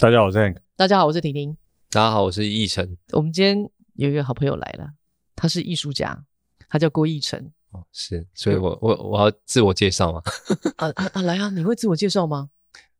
[0.00, 0.56] 大家好，我是 Hank。
[0.76, 1.56] 大家好，我是婷婷。
[1.90, 2.96] 大家好，我是奕成。
[3.10, 4.88] 我们今天有一个好朋友来了，
[5.34, 6.24] 他是艺术家，
[6.68, 7.50] 他叫郭奕成。
[7.72, 10.22] 哦，是，所以我我我要自我介绍吗？
[10.78, 11.22] 啊啊啊！
[11.22, 12.48] 来啊，你会自我介绍吗？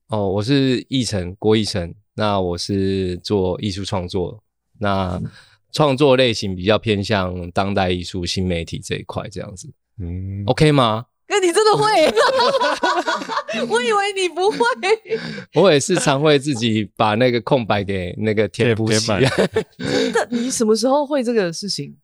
[0.09, 1.95] 哦，我是奕成，郭奕成。
[2.15, 4.43] 那我是做艺术创作，
[4.79, 5.23] 那
[5.71, 9.73] 创作类型比较偏向当代艺术、新媒体这一块，这样子。
[9.99, 11.07] 嗯，OK 吗？
[11.29, 11.85] 哥，你真的会？
[13.69, 14.59] 我以为你不会。
[15.55, 19.21] 我也是常会自己把那个空白给那个填补起来。
[19.77, 20.27] 真的？
[20.31, 21.95] 你什么时候会这个事情？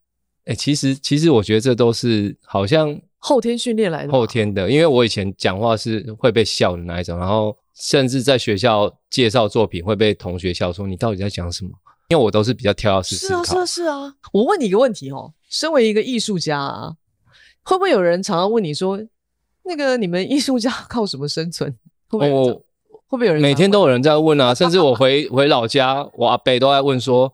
[0.45, 4.13] 哎、 欸，其实其实我觉得这都是好像后天训练来的。
[4.13, 11.71] 后天的，因为我以前讲话是会被笑的那一种，然后甚至在学校介绍作品会被同学笑说，你到底在讲什么？
[12.09, 13.43] 因为我都是比较挑事思考。
[13.43, 14.15] 是啊，是啊，是啊。
[14.35, 16.93] 我问你一个问题哦，身为一个艺术家啊，
[17.63, 19.01] 会不会有人常常问你说？
[19.65, 21.75] 那个你们艺术家 靠什么生存？
[22.09, 22.61] 会不会，会
[23.09, 24.55] 不会有人每天都有人在问啊？
[24.55, 27.33] 甚至我回 回老家，我阿伯都在问说：“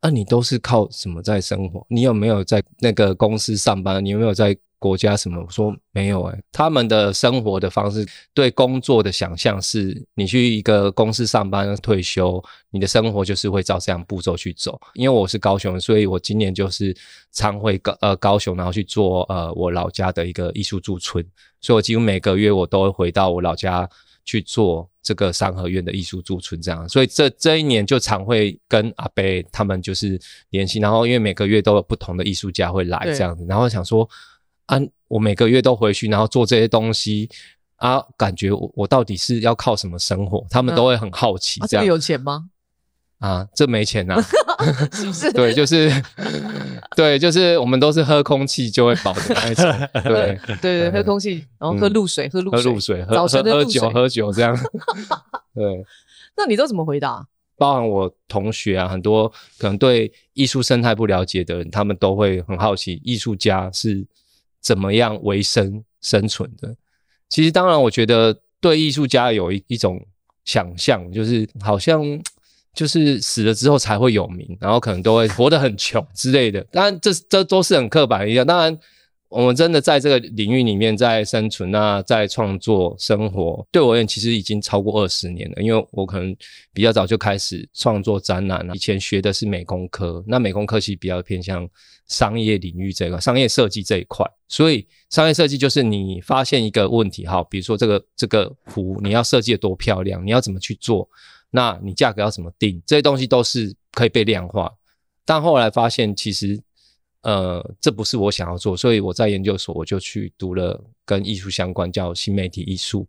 [0.00, 1.84] 啊，你都是靠什么在生活？
[1.88, 4.04] 你有没有在那个公司上班？
[4.04, 5.42] 你有没有在？”国家什么？
[5.44, 14.80] 我说没有哎、欸，他们的生活的方式，对工作的想象是，你去一个公司上班退休，你的生活就是会照这样步骤去走。
[14.94, 16.96] 因为我是高雄，所以我今年就是
[17.32, 21.24] 常回高呃高雄，然后去做呃我老家的一个艺术驻村，
[21.60, 23.88] 所以我几乎每个月我都会回到我老家
[24.24, 26.88] 去做这个三合院的艺术驻村这样。
[26.88, 34.08] 所以这这一年就常会跟阿伯他们就是联系，然后因为每个月都有不同的艺术家会来这样子，然后想说。
[34.68, 37.28] 啊，我每个月都回去，然后做这些东西
[37.76, 40.46] 啊，感觉我我到底是要靠什么生活？
[40.50, 41.60] 他们都会很好奇。
[41.66, 42.50] 这样、有钱吗？
[43.18, 44.20] 啊，这没钱啊，
[44.92, 45.32] 是不是？
[45.32, 45.90] 对，就是
[46.94, 49.64] 对，就是我们都是喝空气就会饱的那一种。
[50.04, 54.56] 对对对，喝空气，然后喝露水，嗯、喝露水，喝露水，喝水喝酒，喝酒这样。
[55.52, 55.84] 对，
[56.36, 57.26] 那你都怎么回答？
[57.56, 64.06] 包含我同学啊，很多可能对艺术生态不了解的人，他们都会很好奇，艺术家是。
[64.68, 66.76] 怎么样维生生存的？
[67.30, 69.98] 其实，当然，我觉得对艺术家有一一种
[70.44, 72.02] 想象，就是好像
[72.74, 76.62] 就是死了之后才会有名，然后可能都会活得很穷之类的。
[76.70, 78.46] 当然，这这都是很刻板的印象。
[78.46, 78.78] 当然。
[79.28, 85.62] 我们真的在这个领域里面在生存啊，在创作生活，对我而言其实已经超过二十年了。
[85.62, 86.34] 因为我可能
[86.72, 88.74] 比较早就开始创作展览了。
[88.74, 91.68] 以前学的是美工科，那美工科其实比较偏向
[92.06, 94.26] 商业领域这个，商业设计这一块。
[94.48, 101.06] 所以商业设计就是你发现一个问题，哈，比如说这个这个壶你要设计得多漂亮，你要怎么去做？
[101.50, 102.82] 那你价格要怎么定？
[102.86, 104.72] 这些东西都是可以被量化。
[105.26, 106.58] 但后来发现其实。
[107.22, 113.04] 呃，这不是我想要做，所以我在研究所我就去读了跟艺术相关，叫新媒体艺术，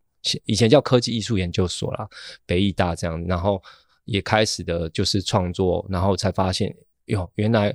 [0.46, 2.10] 以前叫科技艺术研究所啦，
[2.44, 3.62] 北艺大这样，然后
[4.06, 6.76] 也开始的就是创作，然后才发现
[7.06, 7.74] 哟，原来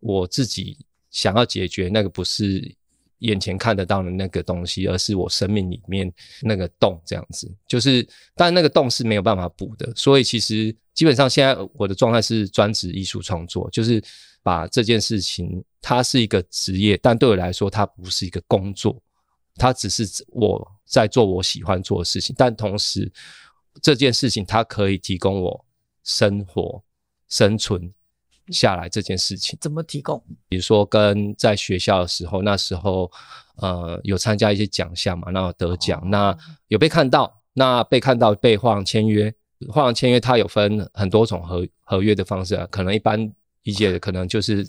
[0.00, 0.76] 我自己
[1.12, 2.68] 想要解决那个不是
[3.18, 14.02] 眼前看得到的那个东西，而是我生命里面那个洞这样子，就是但那个洞是没有办法补的，所以其实基本上现在我的状态是专职艺术创作，就是。
[14.46, 18.96] 把这件事情，它是一个职业，但对我来说，它不是一个工作，
[19.56, 22.32] 它只是我在做我喜欢做的事情。
[22.38, 23.10] 但同时，
[23.82, 25.64] 这件事情它可以提供我
[26.04, 26.80] 生活、
[27.28, 27.92] 生存
[28.50, 29.58] 下来这件事情。
[29.60, 30.22] 怎么提供？
[30.48, 33.10] 比如说，跟在学校的时候，那时候
[33.56, 39.34] 呃有参加一些奖项嘛，那有得奖，哦，那有被看到，那被看到被画廊签约，
[39.72, 43.34] 画廊签约它有分很多种合合约的方式啊，可能一般。
[43.66, 44.66] 理解的可能就是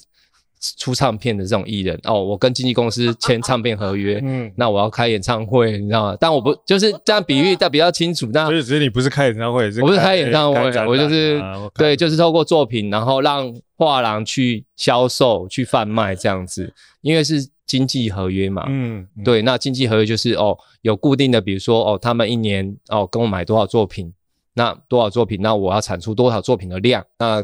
[0.75, 6.17] 出唱片的这种艺人哦，我跟经纪公司签唱片合约，嗯，那我要开演唱会，你知道吗？
[6.19, 8.27] 但我不就是这样比喻，但比较清楚。
[8.33, 19.43] 那所以，只是你不是开演唱会，是我不是开演唱会，我就是、啊、对，就是透过作品，然后让画廊去销售、去贩卖这样子，因为是经济合约嘛，嗯，嗯对。
[19.43, 24.11] 那经济合约就是哦，有固定的，比如说哦，他们一年哦跟我买多少作品，
[24.55, 27.43] 那多少作品，那我要产出多少作品的量，那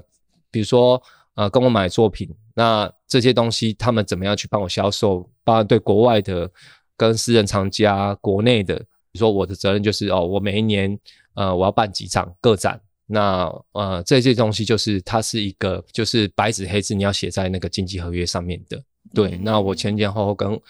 [0.49, 0.99] 比如说。
[1.35, 5.27] 啊、跟我买作品，那这些东西他们怎么样去帮我销售？
[5.44, 6.47] 包括对国外的、
[6.95, 10.95] 跟私人藏家、国内的，比如说我的责任就是哦，我每一年
[11.33, 18.80] 呃我要办几场个展，那呃这些东西就是它是一个就是白纸黑字你要写在那个经纪合约上面的。
[19.12, 20.62] 对，那我前前后后跟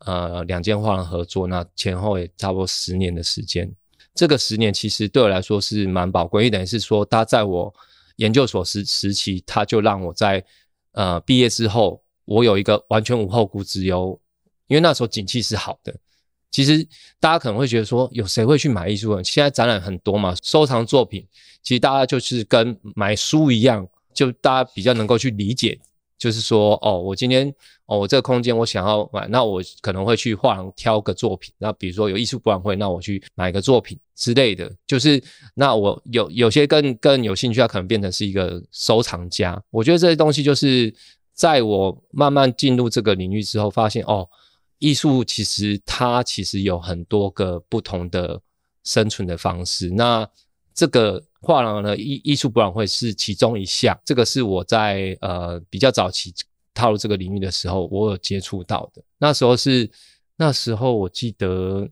[0.00, 3.74] 呃两间画廊合作，那前后也差不多十年的时间。
[4.14, 7.74] 这个十年其实对我来说是蛮宝贵，因为等于是说他在我。
[8.16, 10.44] 研究所时时期，他就让我在
[10.92, 14.20] 呃毕业之后，我有一个完全无后顾之忧，
[14.66, 15.94] 因为那时候景气是好的，
[16.50, 16.86] 其实
[17.18, 19.24] 大家可能会觉得说，有谁会去买艺术品？
[19.24, 21.26] 现在展览很多嘛，收藏作品，
[21.62, 25.80] 其实大家就是跟买书一样，就大家比较能够去理解，
[26.22, 27.52] 就是说，哦，我今天
[27.86, 31.52] 哦，我这个空间我想要买，那我可能会去画廊挑个作品。
[31.58, 34.70] 那比如说有艺术博览会，那我去买个作品之类的。
[34.86, 35.20] 就是
[35.54, 39.60] 那我有有些更更有兴趣，他可能变成是一个收藏家。
[39.70, 40.94] 我觉得这些东西就是
[41.34, 44.28] 在我慢慢进入这个领域之后，发现哦。
[44.78, 48.40] 艺术其实它其实有很多个不同的
[48.82, 49.88] 生存的方式。
[49.90, 50.28] 那
[50.74, 53.98] 这个画廊呢，艺艺术博览会是其中一项。
[54.04, 56.32] 这个是我在呃比较早期
[56.74, 59.02] 踏入这个领域的时候，我有接触到的。
[59.18, 59.90] 那时候是
[60.36, 61.88] 那时候我记得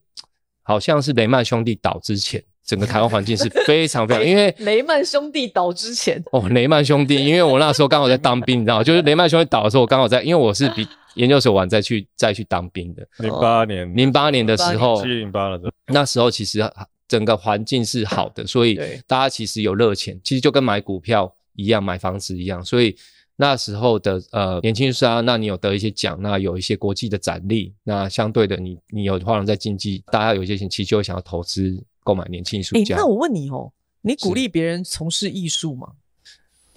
[0.63, 2.43] 好像是雷曼兄弟倒之前。
[2.63, 13.05] 整个台湾环境是非常非常， 因为雷曼兄弟倒之前哦，雷曼兄弟，因为我那时候刚好在当兵，你知道，就是雷曼兄弟倒的时候，我刚好在，因为我是比研究所完再去再去当兵的。
[13.19, 16.61] 零八年，零八年的时候，七零八了，那时候其实
[17.11, 18.77] 整个环境是好的，所以
[19.07, 22.97] 大家其实有热钱，其实就跟买股票一样，买房子一样，所以
[23.37, 31.85] 那时候的呃年轻人啊，那你有得一些奖，那有一些国际的展历，那相对的你你有画廊在经济，大家有一些钱，其实就会想要投资。
[32.03, 32.97] 购买年轻艺术家。
[32.97, 33.71] 那我问你哦，
[34.01, 35.87] 你鼓励别人从事艺术吗？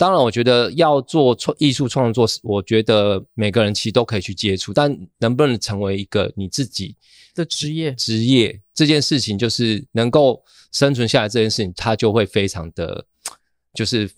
[0.03, 6.93] 当然，我觉得要做创艺术创作，我觉得每个人其实都可以去接触，但能不能成为一个你自己
[7.33, 7.93] 的职业？
[7.93, 13.05] 职业这件事情，就是能够生存下来这件事情，它就会非常的，
[13.73, 14.11] 就是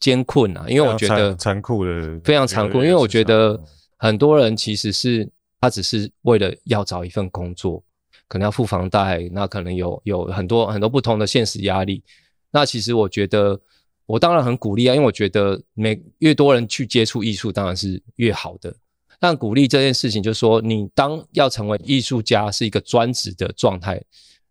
[0.00, 0.64] 艰困啊。
[0.70, 2.78] 因为我觉得残酷的，非常残酷。
[2.78, 3.62] 因为我觉得
[3.98, 5.28] 很多人其实是
[5.60, 7.82] 他只是为了要找一份工作。
[8.26, 12.02] 可能要付房贷，那可能有有很多很多不同的现实压力。
[12.50, 13.60] 那其实我觉得，
[14.06, 18.74] 我当然很鼓励啊，因为我觉得每越多人去接触艺术，当然是越好的。
[19.18, 24.00] 但鼓励这件事情，就是说，你当要成为艺术家是一个专职的状态，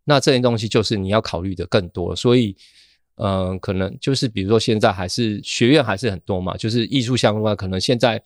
[0.03, 2.15] 那这件东西就是你要考虑的更多。
[2.15, 2.55] 所以，
[3.15, 8.21] 嗯、可能就是比如说现在还是学院还是很多嘛，就是艺术相关，可能现在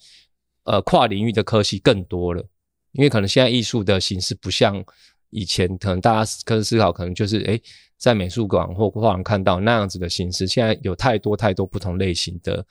[0.63, 2.43] 呃跨领域的科系更多了，
[2.93, 4.83] 因为可能现在艺术的形式不像。
[5.29, 7.61] 以前可能大家可能思考，可能就是诶，
[7.97, 10.47] 在美术馆或画廊看到那样子的形式。
[10.47, 12.65] 现在有太多太多不同类型的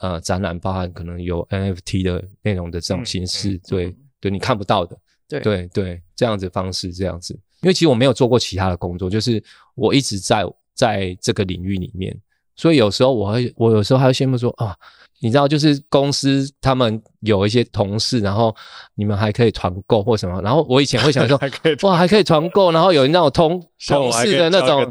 [0.00, 7.38] 呃展览，包含可能有 NFT 的内容的这种形式，嗯嗯、对对，你看不到的，对对对，这样子方式这样子。
[7.62, 9.42] 因为其实我没有做过其他的工作，就是
[9.74, 10.44] 我一直在
[10.74, 12.18] 在这个领域里面，
[12.56, 14.76] 所以有时候我会，我有时候还会羡慕说啊。
[15.22, 18.54] 你知道，就是公司他们有一些同事，然后
[18.96, 20.42] 你们还可以团购或什么。
[20.42, 21.38] 然后我以前会想说，
[21.82, 24.84] 哇，还可以团购，然后有那种同同事的那种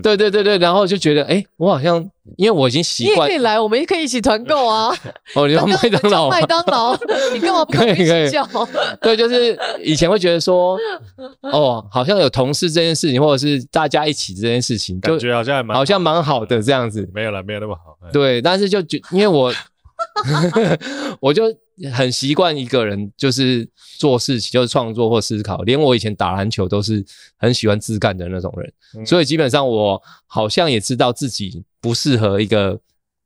[0.00, 0.58] 对对对对。
[0.58, 4.94] 然后就觉得，哎，我好像因为我已经习惯，你也可以来，我们也可以一起团购啊。
[5.34, 6.96] 哦，你要麦当劳，麦当劳，
[7.32, 8.46] 你干嘛不可以可以叫？
[9.00, 10.78] 对，就是以前会觉得说，
[11.42, 17.08] 哦，好像有同事这件事情，或者是大家一起这件事情，感觉得好像蛮好像蛮好的这样子。
[17.14, 17.96] 没有了，没有那么好。
[18.12, 19.52] 对，但是就觉因为我。
[21.18, 21.44] 我就
[21.92, 25.62] 很习惯一个人，就是做事情，就是创作或思考。
[25.62, 27.04] 连我以前打篮球都是
[27.36, 32.78] 很喜欢自干的那种人，嗯、所以基本上我好像也知道自己不适合一个。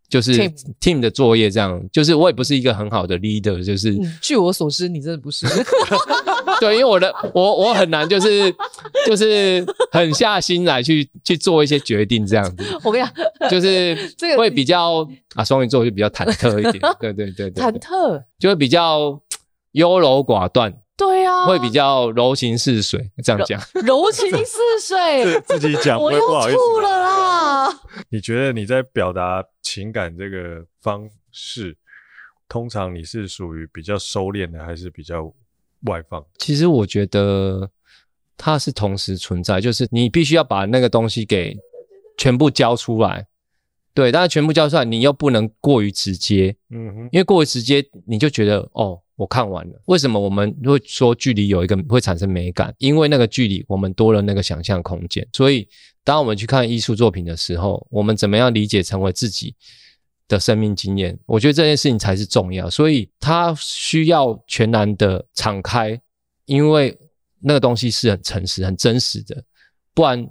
[0.08, 0.34] 就是
[0.78, 5.46] team 的作业这样，就是我也不是一个很好的 leader，就是、嗯、据我所知，你真的不是。
[6.60, 8.54] 对，因为我的我我很难就是
[9.08, 12.78] 就是狠下心来去去做一些决定这样子。
[12.84, 13.06] 我跟你
[13.40, 19.18] 讲，就是 这个会比较啊，双鱼座就比较忐忑一点，对对对对，忐忑就会比较
[19.70, 20.74] 优柔寡断。
[20.94, 23.58] 对啊，会比较柔情似水，这样讲。
[23.82, 27.21] 柔情似水，自己讲，我又吐了啦。
[28.10, 31.76] 你觉得你在表达情感这个方式，
[32.48, 35.32] 通常你是属于比较收敛的，还是比较
[35.82, 36.24] 外放？
[36.38, 37.70] 其实我觉得
[38.36, 41.56] 它是同时存在，就是你必须要把那个东西给
[42.16, 43.26] 全部交出来。
[43.94, 46.56] 对，但是全部交出来，你又不能过于直接。
[46.70, 49.02] 嗯哼，因为过于直接，你就觉得哦。
[49.22, 52.74] 我看完了，为什么我们会说距离有一个会产生美感？
[52.78, 55.24] 因为那个距离，我们多了那个想象空间。
[55.32, 55.68] 所以，
[56.02, 59.54] 当我们去看艺术作品的时候，我们怎么样理解成为自己
[60.26, 61.16] 的生命经验？
[61.24, 62.68] 我觉得这件事情才是重要。
[62.68, 66.00] 所以，它需要全然的敞开，
[66.46, 66.98] 因为
[67.38, 69.44] 那个东西是很诚实、很真实的，
[69.94, 70.28] 不然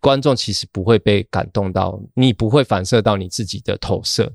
[0.00, 4.32] 观众其实不会被感动到，你不会反射到你自己的投射，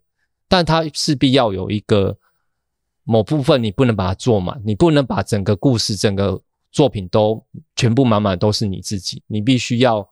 [0.47, 2.15] 但它势必要有一个。
[3.09, 6.39] 某部分你不能把它做满，你不能把整个故事、整个
[6.73, 7.41] 作品都
[7.73, 10.05] 全部满满都是你自己，你必须要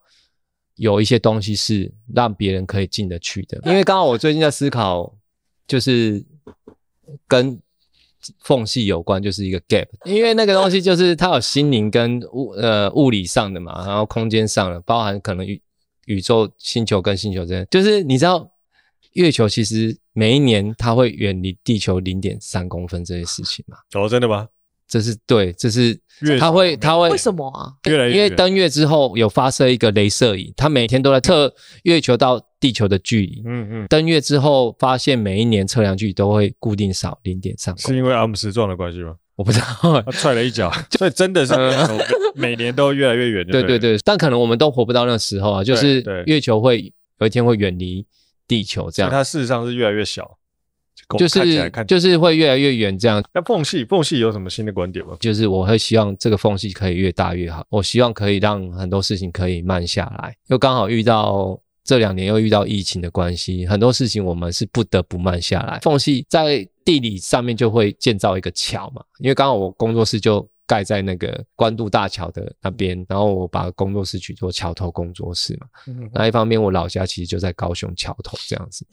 [0.75, 3.60] 有一些东西是让别人可以进得去的。
[3.66, 5.14] 因为刚好我最近在思考，
[5.68, 6.24] 就是
[7.28, 7.60] 跟
[8.40, 15.62] 缝隙有关，就是一个 gap，因为那个东西就是它有心灵跟物呃物理上的嘛，然后空间上的，包含可能宇
[16.06, 18.50] 宇宙星球跟星球之间，就是你知道
[19.16, 23.78] 月球其实每一年它会远离地球零点三公分这些事情嘛？
[23.96, 24.48] 哦，真的吗？
[24.88, 26.00] 这是对，这是
[26.40, 27.74] 它会它会为什么啊？
[27.90, 31.52] 越来越因为登月之后有发射一个镭射仪，它每天都在测
[31.84, 33.42] 月球到地球的距离。
[33.46, 33.88] 嗯嗯。
[33.88, 37.76] 登月之后发现每一年测量距离都会固定少零点三。
[37.78, 39.16] 是因为阿姆斯壮的关系吗？
[39.36, 41.54] 我不知道，他踹了一脚， 所以真的是
[42.36, 43.48] 每年都越来越远。
[43.48, 48.06] 对对对，但可能我们都活不到那时候啊，就是月球会有一天会远离
[48.48, 49.12] 地球，这样。
[49.12, 50.38] 它事实上是越来越小。
[51.20, 53.24] 就是就是会越来越远这样。
[53.32, 55.16] 那缝隙缝隙有什么新的观点吗？
[55.20, 57.64] 就是我会希望这个缝隙可以越大越好。
[57.70, 60.36] 我希望可以让很多事情可以慢下来。
[60.48, 65.78] 又刚好遇到这两年又遇到疫情的关系，很多事情我们是不得不慢下来。
[65.84, 75.68] 缝隙在地理上面就会建造一个桥嘛，因为刚好我工作室就盖在那个关渡大桥的那边，然后我把工作室取做桥头工作室嘛。
[76.14, 78.86] 那一方面我老家其实就在高雄桥头这样子。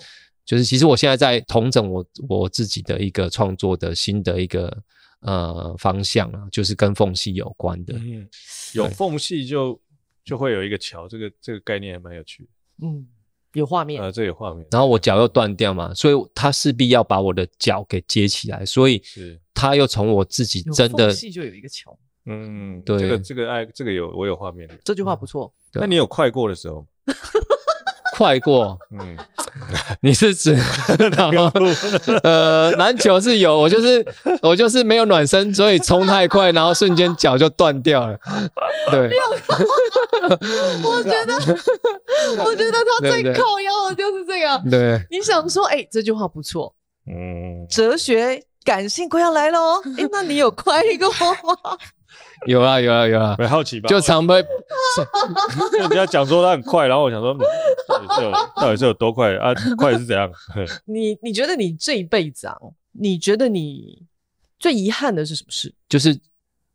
[0.45, 4.77] 就是其实我现在在统整我我自己的一个创作的新的一个
[5.21, 7.95] 呃方向啊，就是跟缝隙有关的。
[7.97, 8.29] 嗯，
[8.75, 9.81] 有缝隙就
[10.25, 12.49] 就会有一个桥，这个这个概念还蛮有趣的。
[12.87, 13.07] 嗯，
[13.55, 14.03] 有画面。
[14.03, 14.67] 呃，这有画面。
[14.71, 19.03] 然后我脚又断掉嘛，所以他势必要把我的脚给接起来，所以
[19.55, 21.97] 他又从我自己真的就有一个桥。
[22.27, 24.69] 嗯，对，这个这个爱这个有我有画面。
[24.85, 25.53] 这句话不错。
[25.75, 26.87] 那你有快过的时候？
[28.23, 29.17] 快过，嗯，
[30.01, 30.55] 你是指
[31.17, 31.51] 然后
[32.23, 34.07] 呃，篮球是有，我就是
[34.41, 38.17] 我就是没有暖身，所以冲太快，然后瞬间脚就断掉了。
[38.93, 39.11] 对，
[40.85, 41.35] 我觉得
[42.45, 44.71] 我觉得他最靠腰的就是这个。
[44.71, 46.73] 对，你想说，哎，这句话不错，
[47.09, 49.83] 嗯，哲学感性快要来了哦。
[49.99, 51.09] 哎，那你有快过
[51.43, 51.77] 吗？
[52.47, 53.89] 有啊有啊有啊，很好奇吧？
[53.89, 54.35] 就常被
[55.79, 57.33] 人家讲说他很快，然后我想说，
[57.89, 59.53] 到底是有到底是有多快啊？
[59.77, 60.31] 快是怎样？
[60.87, 62.57] 你你觉得你这一辈子啊，
[62.93, 64.03] 你觉得你
[64.59, 65.73] 最遗憾的是什么事？
[65.89, 66.19] 就是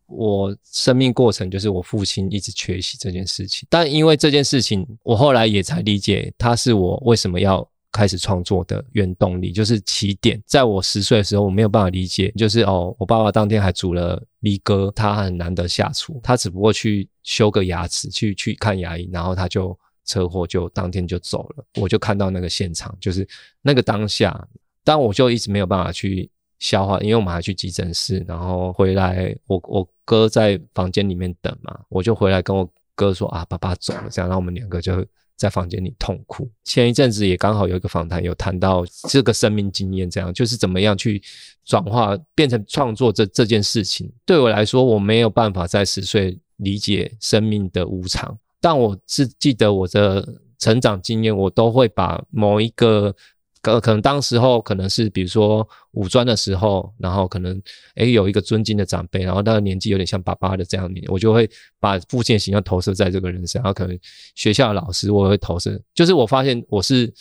[0.05, 3.67] 我生命过程，就是我父亲一直缺席这件事情。
[3.69, 7.67] 但因为这件事情，我后来也才理解，他是我为什么要。
[7.91, 10.41] 开始创作的原动力就是起点。
[10.45, 21.65] 在我十岁的时候，我没有办法理解，就是哦，我爸爸当天还煮了米糕，他很难得下厨，他只不过去修个牙齿，去去看牙医，然后他就车祸，就当天就走了。
[21.79, 23.27] 我就看到那个现场，就是
[23.61, 24.47] 那个当下，
[24.83, 26.29] 但我就一直没有办法去
[26.59, 35.05] 消化，因为我们还去急诊室，然后回来，我我哥在房间里面等嘛，我就回来跟我哥说啊，爸爸走了，这样，然后我们两个就。
[35.37, 36.49] 在房间里痛哭。
[36.65, 41.21] 前一阵子也刚好有一个访谈，有谈到这个生命经验，这样就是怎么样去
[41.63, 44.11] 转化变成创作这这件事情。
[44.25, 50.27] 对我来说，我没有办法在十岁理解生命的无常，但我是记得我的
[50.59, 53.15] 成长经验，我都会把某一个。
[53.61, 57.61] 可可能当时候可能是比如说五专的时候，然后可能
[57.95, 61.49] 诶有一个尊敬的长辈，然后那个年纪有点像爸爸的这样的，我就会
[61.79, 63.63] 把父亲的形象投射在这个人身上。
[63.63, 63.99] 然后可能
[64.35, 67.11] 学校的老师我也会投射，就是我发现我是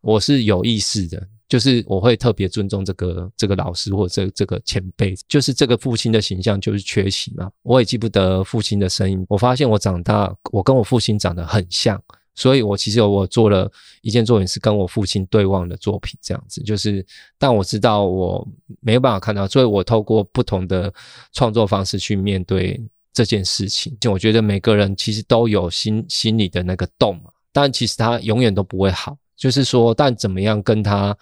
[0.00, 7.50] 我是有意识的，就是我会特别尊重这个这个老师或者这这个前辈，就是这个父亲的形象就是缺席嘛。
[7.62, 12.00] 我也记不得父亲的声音，我发现我长大，我跟我父亲长得很像。
[12.36, 13.70] 所以，我其实我做了
[14.02, 16.60] 一件作品，是跟我父亲对望的作品，这样子。
[16.62, 17.06] 就是，
[17.38, 18.46] 但我知道我
[18.80, 20.92] 没有办法看到，所以我透过不同的
[21.32, 23.96] 创作方式去面对这件事情。
[24.00, 29.16] 就我觉得每个人其实都有心心里的那个洞嘛，但其实他永远都不会好。
[29.36, 31.16] 就是说，但怎么样跟他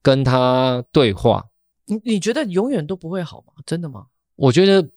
[0.00, 1.44] 跟他对话？
[1.86, 3.52] 你你觉得永远都不会好吗？
[3.66, 4.06] 真的吗？
[4.36, 4.88] 我觉得，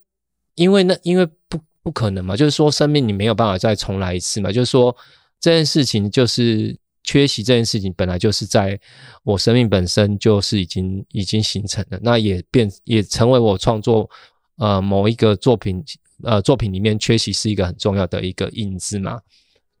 [0.54, 4.96] 因为那因为不不可能嘛，就是说生命你没有办法再重来一次嘛，就是说。
[5.40, 8.78] 这件事情就是缺席，这件事情本来就是在
[9.22, 14.08] 我生命本身就是已经已经形成的，那也变也成为我创作
[14.58, 15.82] 呃某一个作品
[16.22, 19.18] 呃作品里面缺席是一个很重要的一个影子嘛，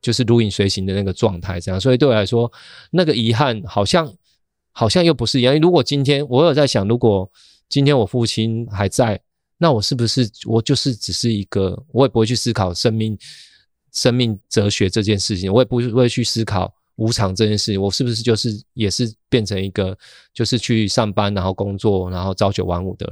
[0.00, 2.50] 就是如影随形的那个状态这样，所以对我来说
[2.90, 4.10] 那个遗憾好像
[4.72, 5.60] 好像又不是一样。
[5.60, 7.30] 如果今天我有在想，如果
[7.68, 9.20] 今天我父亲还在，
[9.58, 13.16] 那我是不是我就是只是一个，我也不会去思考生命。
[13.92, 17.80] 生命哲学这件事情，我也不会去思考无常这件事情。
[17.80, 19.96] 我是不是就是也是变成一个，
[20.32, 23.06] 就是去上班，然后工作，然后朝九晚五的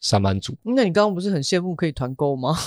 [0.00, 0.54] 上班族？
[0.62, 2.56] 那你刚刚不是很羡慕可以团购吗？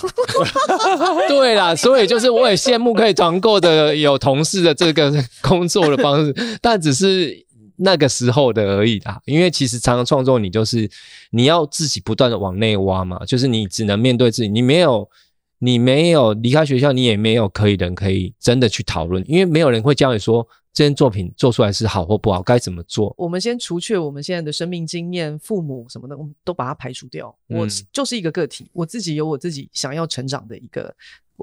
[1.27, 7.45] 对啦，所以就是我也羡慕可以团购的有同事的这个 工作的方式，但只是
[7.77, 9.19] 那个时候的而已啦。
[9.25, 10.89] 因为其实常常创作，你就是
[11.31, 15.07] 你要自己不断的往内挖嘛，就是你只能面对自己，你没有
[15.59, 23.13] 你没有离开学校，你也没有可以人可以真的去讨论，因为没有人会教你说这件作品做出来是好或不好，该怎么做。
[23.17, 27.35] 我们先除却我们现在的生命经验、父母什么的，我们都把它排除掉。
[27.47, 30.95] 我就是一个个体，我自己有我自己想要成长的一个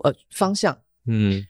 [0.03, 0.77] 呃方向。
[1.07, 1.45] 嗯。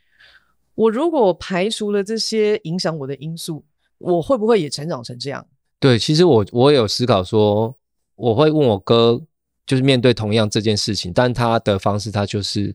[0.74, 3.64] 我如果排除了这些影响我的因素，
[3.98, 5.46] 我会不会也成长成这样？
[5.78, 7.76] 对，其实我我有思考说，
[8.16, 9.22] 我会问我哥，
[9.66, 12.74] 就是面对同样这件事情，但他的方式，他就是，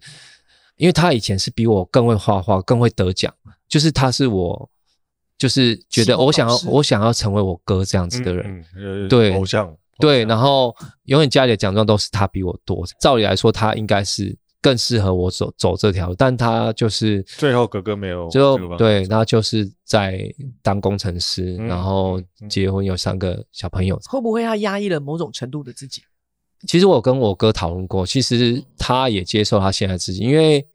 [0.78, 3.34] 因为他以前是比我更会画画，更会得奖，
[3.68, 4.70] 就是他是我，
[5.38, 14.38] 就是觉得我想要我想要成为我哥这样子的人，嗯嗯、对，偶像，对，然后永远家里的奖状都是他比我多，照理来说，他应该是。
[14.62, 20.30] 更适合我走走这条，但他就是最后哥哥没有，最后对，那就是在
[20.62, 26.02] 当工程师，嗯、然后结婚有三个小朋友，会不会他压抑了某种程度的自己？
[26.68, 30.66] 其实我跟我哥讨论过，其实他也接受他现在自己，因为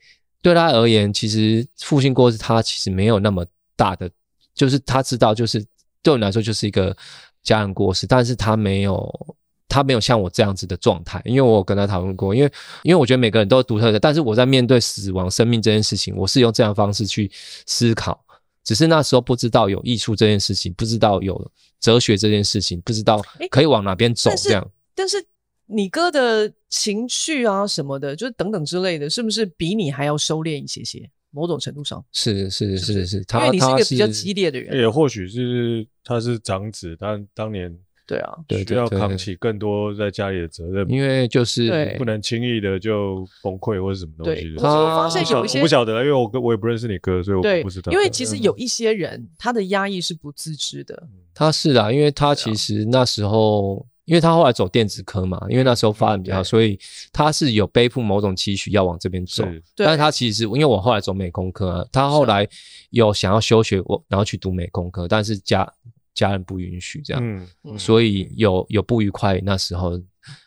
[0.42, 3.44] 对他而言，其实父亲过世，他其实没有那么
[3.76, 4.10] 大的，
[4.54, 5.64] 就是他知道，就是
[6.02, 6.96] 对我来说就是一个
[7.42, 9.36] 家人过世，但是他没有。
[9.66, 12.52] 他没有像我这样子的状态，因为我有跟他讨论过，因为
[12.84, 17.28] 因为我觉得每个人都是独特的，但是我在面对死亡、生命这件事情，我是用这样的方式去
[17.66, 18.24] 思考，
[18.62, 21.50] 只是那时候不知道有艺术这件事情，不知道有
[21.80, 24.64] 哲学这件事情，不知道可以往哪边走这样。
[24.94, 25.16] 但是
[25.66, 31.10] 你哥的情绪啊什么的，就是等等之类的，是不是比你还要收敛一些些？
[31.30, 37.76] 某种程度上，是是是是，是，因为你是一个比较激烈的人，也或许是他是长子，但当年。
[38.06, 44.62] 对啊，对，就要扛起更多在家里的责任，因为就是不能轻易的就崩溃或者什么东西的。
[44.62, 47.90] 我发现有一些我不晓得，因为我哥我也不认识你哥，所以我不知道。
[47.90, 51.08] 因为其实有一些人，他的压抑是不自知的。
[51.32, 56.78] 他是啊，因为他其实那时候，因为他后来走电子科嘛，因为那时候发展比较好，所以
[57.12, 59.44] 他是有背负某种期许要往这边走。
[59.74, 62.48] 但是他其实因为我后来走美工科啊，他后来
[62.90, 65.70] 有想要休学，我然后去读美工科，但是家。
[66.14, 67.20] 家人不允许这样，
[67.64, 69.40] 嗯，所以有有不愉快。
[69.42, 70.00] 那时候，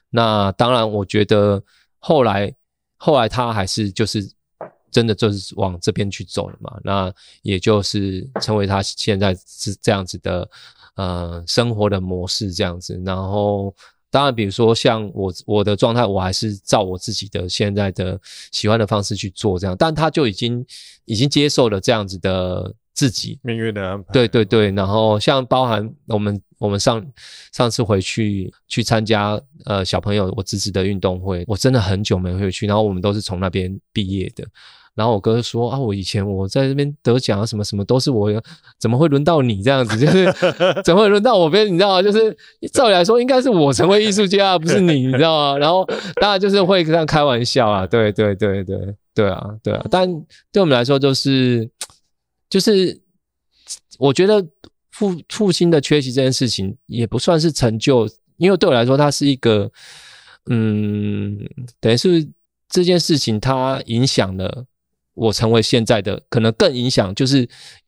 [0.09, 1.61] 那当然，我觉得
[1.99, 2.49] 后来
[2.95, 4.25] 后来他还是就是
[4.89, 6.79] 真的就是往这边去走了嘛。
[6.85, 10.49] 那也就是成为他现在是这样子的
[10.97, 13.01] 呃生活的模式这样子。
[13.05, 13.73] 然后
[14.11, 18.19] 当然，比如说像我我的状态，我还是照我自己的现在的
[18.51, 19.73] 喜欢的方式去做这样。
[19.79, 20.65] 但他就已经
[21.05, 22.75] 已经接受了这样子的。
[22.97, 27.05] 自己命运的安排，对对对，然后像包含我们我们上
[27.53, 34.43] 上次回去去参加呃小朋友我侄子的运动会，我真的很久没回去，然后我们都是从那边毕业的，
[34.97, 38.29] 然后我哥说啊，我以前我在这边得奖啊什么什么都是我，
[38.79, 39.95] 怎么会轮到你这样子？
[40.03, 40.25] 就是
[40.83, 41.67] 怎么会轮到我边？
[41.67, 42.01] 你知道吗？
[42.01, 42.35] 就是
[42.73, 45.57] 照理来说应该是我成为艺术家，不是你，你知道吗？
[45.57, 50.11] 然后大家就是会这样开玩笑啊，对对对对对啊对啊，但
[50.51, 51.69] 对我们来说就是。
[52.49, 52.97] 就是
[53.99, 54.41] 我觉得
[54.91, 58.07] 父父亲的缺席这件事情也不算是成就，
[58.37, 59.69] 因为对我来说，他是一个，
[60.49, 61.37] 嗯，
[61.81, 62.25] 等于是
[62.69, 64.65] 这件事情它影响了
[65.17, 67.47] 我成为现在的，可能更影响就是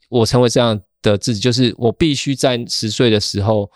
[0.09, 3.71] 我成为这样的自己，就是我必须在十岁的时候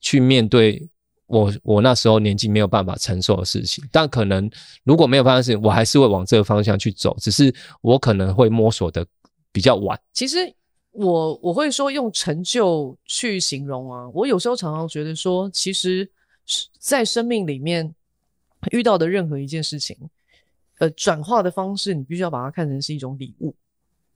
[0.00, 0.88] 去面对
[1.26, 4.50] 我我那时候年纪没有办法承受的事情，但可能
[4.84, 9.04] 如果没有发生事情，我还是会往这个方向去走，只是我可能会摸索的。
[9.50, 10.36] 比较晚，其实
[10.92, 14.06] 我我会说用成就去形容啊。
[14.12, 16.08] 我有时候常常觉得说，其实
[16.78, 17.92] 在生命里面
[18.72, 19.96] 遇到的任何一件事情，
[20.78, 23.54] 呃，转化的方式，你必须要把它看成是一种礼物。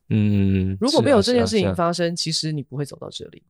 [0.08, 3.42] 嗯，如果没有这件事情发生，其实你不会走到这里。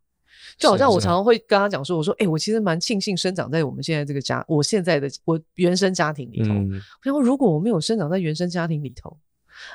[0.59, 6.53] 就好像我常常会跟他讲说，我说，哎、欸，我其实蛮庆幸生长在我们现在这个家，我现在的我原生家庭里头。
[6.53, 9.17] 嗯、我想，如果我没有生长在原生家庭里头。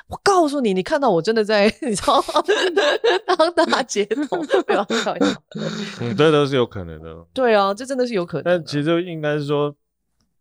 [0.06, 2.42] 我告诉你，你看到我真的在， 你知道吗？
[3.56, 5.42] 当大街头，不要开玩笑。
[6.02, 7.26] 嗯，这都是有可能的。
[7.32, 8.44] 对啊，这真的是有可能。
[8.44, 9.74] 但其实应该是说，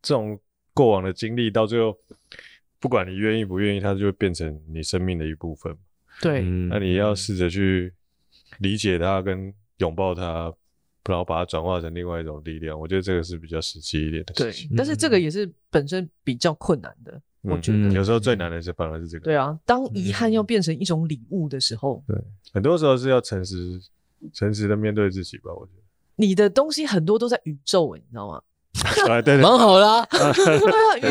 [0.02, 0.38] 这种
[0.74, 1.96] 过往的经历到最后，
[2.80, 5.76] 不管你愿意不愿意，它就会变成你生命的一部分。
[6.22, 7.94] 对，那你要试着去
[8.60, 10.54] 理解它，跟拥抱它，
[11.06, 12.80] 然后把它转化成另外一种力量。
[12.80, 14.70] 我觉得这个是比较实际一点的事情。
[14.70, 17.22] 对，但是这个也是本身比较困难的。
[17.42, 19.24] 我觉得、嗯、有时候最难的是反而是这个。
[19.24, 22.18] 对啊，当遗憾要变成一种礼物的时候，对，
[22.52, 23.80] 很多时候是要诚实、
[24.34, 25.54] 诚实的面对自己吧。
[25.54, 25.84] 我觉得
[26.16, 28.42] 你的东西很多都在宇宙，你知道吗？
[29.06, 30.06] 对对，蛮好啦。
[30.06, 30.20] 对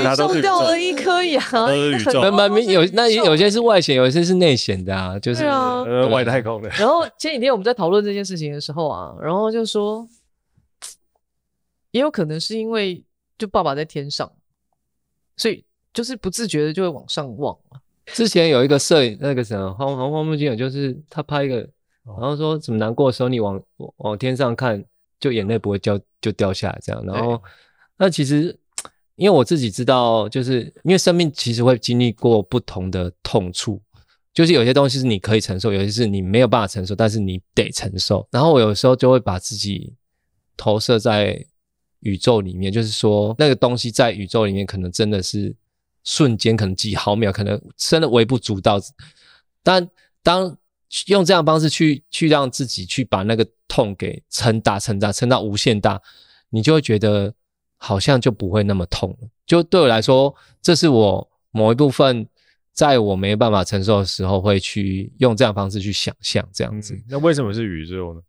[0.05, 1.40] 啊， 宇宙掉了一颗牙，
[1.74, 2.20] 宇宙。
[2.22, 6.68] 蛮蛮有，那有些是外显，有些是内显的啊，就是呃外太空的。
[6.70, 10.07] 然后前几天我们在讨论这件事情的时候啊，然后就说，
[11.90, 13.02] 也有可能是因为
[13.38, 14.31] 就爸爸在天上，
[15.37, 17.57] 所以就是不自觉的就会往上望。
[18.07, 21.57] 之前有一个摄影，那个什么黄黄黄木金友，就是他拍一个，
[22.05, 23.61] 然后说怎么难过的时候，你往
[23.96, 24.85] 往天上看，
[25.20, 27.05] 就眼泪不会掉就掉下来这样。
[27.05, 27.42] 然后
[27.96, 28.59] 那其实
[29.16, 33.81] 因为我自己知道，就是因为生命其实会经历过不同的痛处，
[34.33, 38.26] 就是有些东西是你可以承受，有些是你没有办法承受，但是你得承受。
[38.31, 39.94] 然后我有时候就会把自己
[40.57, 41.44] 投射在
[42.00, 45.55] 宇宙里面，就是说那个东西在宇宙里面可能真的是。
[46.09, 48.81] 瞬间可能几毫秒，可能真的微不足道。
[49.61, 49.90] 但
[50.22, 50.57] 当
[51.07, 56.01] 用这样的方式去去让自己去把那个痛给撑大、撑大、撑到无限大，
[56.51, 57.35] 你就会觉得
[57.77, 59.29] 好像就不会那么痛了。
[59.46, 62.27] 就对我来说，这是我某一部分
[62.72, 66.94] 在我没办法承受的时候，会去用这样的方式去想象这样子。
[66.94, 68.20] 嗯，那为什么是宇宙呢？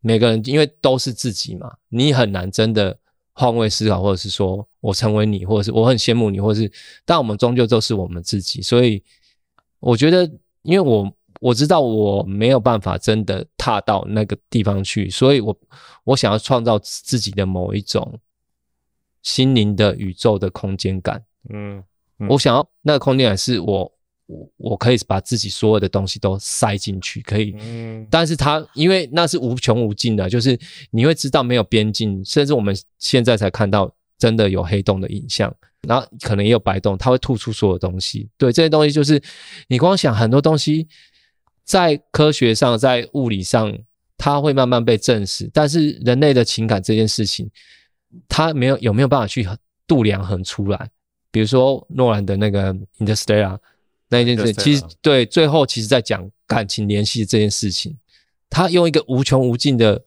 [0.00, 2.98] 每个人因为都是自己嘛，你很难真的。
[3.36, 6.70] 换位思考，或者是说我成为你，或者是我很羡慕你，或者是，
[7.04, 8.62] 但我们终究都是我们自己。
[8.62, 9.02] 所以
[9.80, 10.24] 我觉得，
[10.62, 11.12] 因为我
[11.44, 15.54] 我知道我没有办法真的踏到那个地方去，所以我
[16.04, 18.18] 我想要创造自己的某一种
[19.22, 21.22] 心灵的宇宙的空间感。
[21.50, 21.84] 嗯，
[22.18, 23.92] 嗯，我想要那个空间感是我。
[24.26, 30.58] 我我可以把自己所有的东西都塞进去，可以，嗯，但是它因为那是无穷无尽的，就是
[30.90, 38.26] 你会知道没有边境，甚至我们现在才看到真的有黑洞的影像，然后可能也有白洞，它会吐出所有东西。
[38.38, 39.22] 对，这些东西就是
[39.68, 40.88] 你光想很多东西，
[41.64, 43.76] 在科学上，在物理上，
[44.16, 47.50] 它会慢慢被证实，但是人类的情感这件事情，
[48.28, 49.46] 它没有有没有办法去
[49.86, 50.90] 度量衡出来？
[51.30, 53.58] 比如说诺兰的那个 Interstellar。
[54.10, 57.96] 那一件事，其实对最后，其实在讲感情联系这件事情，
[58.50, 60.00] 他用一个无穷无尽的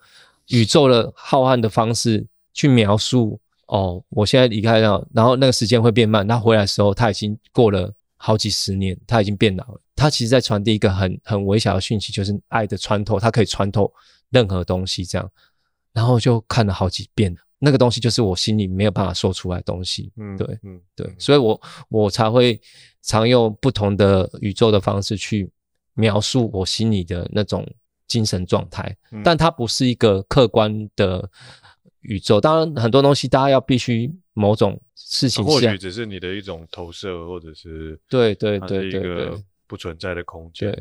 [0.49, 3.37] 宇宙的浩瀚的方式去描述。
[3.65, 6.25] 哦，我现在离开了，然后那个时间会变慢。
[6.25, 9.81] 他回来的时候，他已经过了好几十年，他已经变老了。
[9.95, 13.91] 他其实在传递一个很很微小的讯息，就是爱的穿透，它可以穿透
[14.29, 15.05] 任何东西。
[15.05, 15.31] 这样，
[15.93, 17.35] 然后就看了好几遍。
[17.59, 20.11] 那个东西就是我心里没有办法说出来的东西。
[20.17, 22.59] 嗯，对，嗯，对，所以我我才会。
[23.03, 25.49] 常用不同的宇宙的方式去
[25.93, 27.65] 描述我心里的那种
[28.05, 31.29] 精神状态，嗯，但它不是一个客观的
[32.01, 32.41] 宇宙。
[32.41, 34.77] 当然，很多东西大家要必须某种
[35.09, 40.71] 事情，或许只是你的一种投射，或者是对对对对，一个不存在的空间，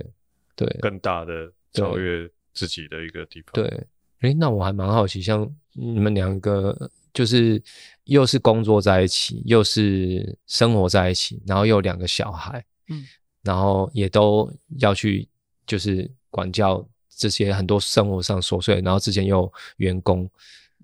[0.56, 3.52] 对对，更大的超越自己的一个地方。
[3.52, 3.86] 对，
[4.20, 6.90] 哎，那我还蛮好奇，像你们两个。
[7.16, 7.62] 就是
[8.04, 13.06] 又是工作在一起，又是生活在一起，然后又有两个小孩，嗯，
[13.42, 15.26] 然后也都要去
[15.66, 20.30] 就是管教这些很多生活上琐碎，然后之前又有员工，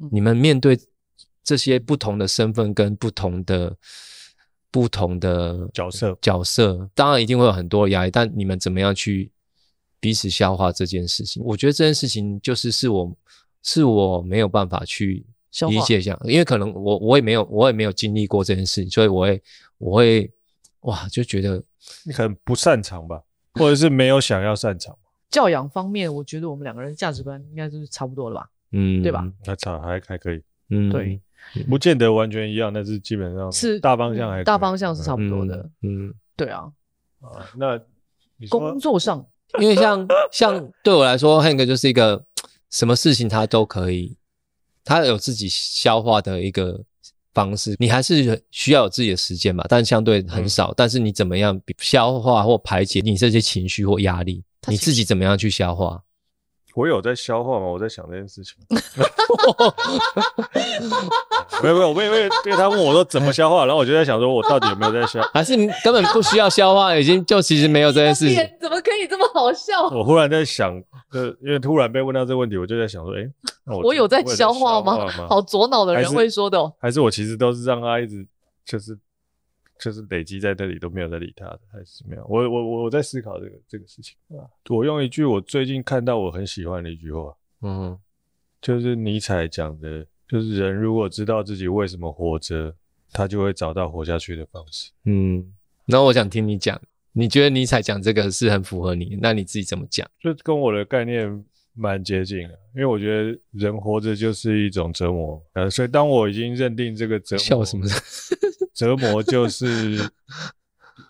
[0.00, 0.74] 嗯，你们面对
[1.44, 3.76] 这些不同的身份跟不同的
[4.70, 9.30] 不同的角色角色，当然一定会有很多压力，但你们怎么样去
[10.00, 11.42] 彼此消化这件事情？
[11.44, 13.16] 我觉得这件事情就是是我
[13.62, 15.24] 是我没有办法去。
[15.68, 19.42] 理解一下，因为可能我我也没有我也没有经历过这件事情，所以我会
[19.76, 20.32] 我会
[20.80, 21.62] 哇就觉得
[22.06, 24.96] 你可能不擅长吧，或者是没有想要擅长。
[25.28, 29.30] 教养方面，我觉得我们两个人价值观应该就是差不多了吧，嗯，对吧？
[29.44, 31.20] 还差还还可以，嗯，对，
[31.68, 36.70] 不见得完全一样，但是基本上是大方向还是大方向是差不多的，嗯，嗯对啊，
[37.20, 37.80] 啊，那
[38.48, 39.24] 工作上，
[39.60, 42.24] 因为像 像对我来说，Hank 就是一个
[42.70, 44.16] 什么事情他都可以。
[44.84, 46.80] 他有自己消化的一个
[47.32, 50.72] 方式，你还是需要有自己的时间嘛，但相对很少。
[50.72, 54.42] 嗯、但是你怎么样消化或排解你这些情绪或压力？
[54.66, 56.02] 你自己怎么样去消化？
[56.74, 57.66] 我有在消化吗？
[57.66, 58.56] 我在想这件事情。
[61.62, 65.20] 没有没有，我因为因为他问我说怎么消化，然后我就在想说，我到底有没有在消？
[65.32, 65.54] 还是
[65.84, 68.36] 根本不需要消化，已经就其实没有这件事情。
[68.60, 69.82] 怎么可以这么好笑？
[69.94, 70.74] 我忽然在想，
[71.12, 73.30] 呃，因为突然被问到这个问题，我就在想说，哎、欸，
[73.66, 74.96] 我，我有在消化吗？
[74.96, 76.72] 化 吗好左脑的人会说的、哦。
[76.80, 78.26] 还是我其实都是让他一直
[78.64, 78.98] 就是。
[79.82, 82.24] 就是累积在这里都没有在理他的，还是没有？
[82.28, 84.46] 我我我我在思考这个这个事情啊。
[84.70, 87.98] 我用一句我最近看到我很喜欢的一句话，嗯，
[88.60, 92.72] 就是尼采讲的，就是人如果知道自己为什么活着，
[93.12, 94.92] 他就会找到活下去的方式。
[95.04, 95.52] 嗯，
[95.86, 99.18] 那我想听你讲，你觉得尼采讲这个是很符合你？
[99.20, 100.08] 那你自己怎么讲？
[100.20, 107.84] 就跟我的概念蛮接近的，因为我觉得人活着就是一种折磨，呃，所以当我已经认定这个折磨，笑什么？
[108.82, 110.10] 折磨就是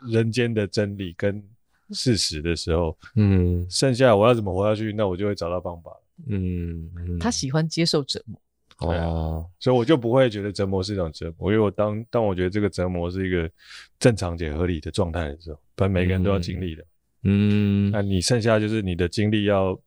[0.06, 1.42] 人间的真理跟
[1.90, 5.90] 事实的时候，嗯，剩下我要怎么活下去，那我就会找到方法。
[6.28, 13.50] 嗯，嗯，他喜欢接受折磨，哦，所以我就不会觉得折磨是一种折磨，因为我当当我觉得这个折磨是一个
[13.98, 16.84] 正常且合理的状态的时候，反正每个人都要经历的，
[17.24, 19.78] 嗯，那你剩下就是你的精力要。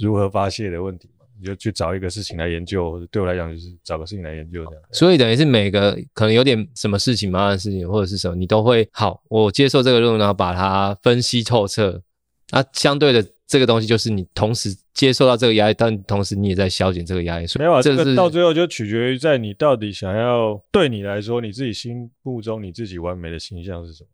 [0.00, 2.98] 如何发泄的问题嘛，你就去找一个事情来研究。
[3.10, 4.82] 对我来讲，就是找个事情来研究这样。
[4.92, 9.22] 所以等于是每个可能有点什么事情、麻烦的事情，或者是什么，你都会好。
[9.28, 12.02] 我接受这个任务，然后把它分析透彻。
[12.50, 17.46] 那相对的，这个东西就是你同时接受到这个压力，但同时你也在消减这个压力。
[17.46, 24.08] 所以没有啊，这个到最后就取决于在你到底想要对你来说，你自己心目中你自己完美的形象是什么。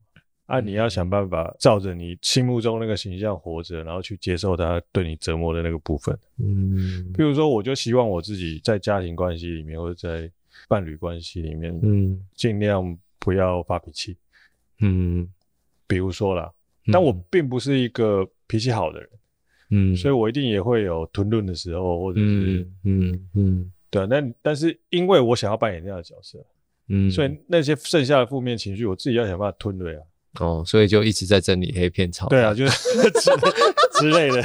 [0.47, 6.17] 啊，你要想办法照着你心目中那个形象活着，然后去接受他对你折磨的那个部分。
[6.39, 10.31] 嗯，比如说，我就希望我自己在家庭关系里面，或者在
[10.69, 14.17] 伴侣关系里面，嗯，尽量不要发脾气。
[14.81, 15.27] 嗯，
[15.87, 16.53] 比如说啦，
[16.93, 19.09] 但我并不是一个脾气好的人。
[19.71, 24.05] 嗯，所以我一定也会有吞论的时候，或者是，嗯嗯，对啊。
[24.05, 26.39] 那但是因为我想要扮演那样的角色，
[26.89, 30.03] 嗯，所以那些剩下的负面情绪，我自己要想办法吞对啊。
[30.41, 32.29] 哦，所以就一直在整理黑片草。
[32.29, 33.31] 对啊， 就是之
[34.01, 34.43] 之类的，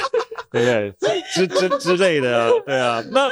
[0.52, 0.94] 对不对？
[1.34, 3.04] 之之之类的啊，对啊。
[3.12, 3.28] 那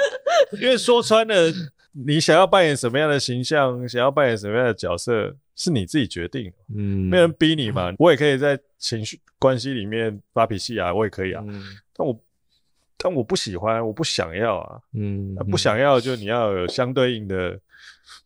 [0.59, 1.51] 因为说穿了，
[1.91, 6.51] 你想要扮演什么样的形象，想要扮演什么样的角色，是你自己决定。
[6.75, 7.93] 嗯，没人逼你嘛。
[7.99, 11.43] 我也可以在情绪关系里面发脾气啊，我也可以啊。
[11.47, 11.63] 嗯，
[11.95, 12.23] 但我
[12.97, 14.79] 但我不喜欢，我不想要啊。
[14.93, 17.51] 嗯，不想要就你要有相对应的，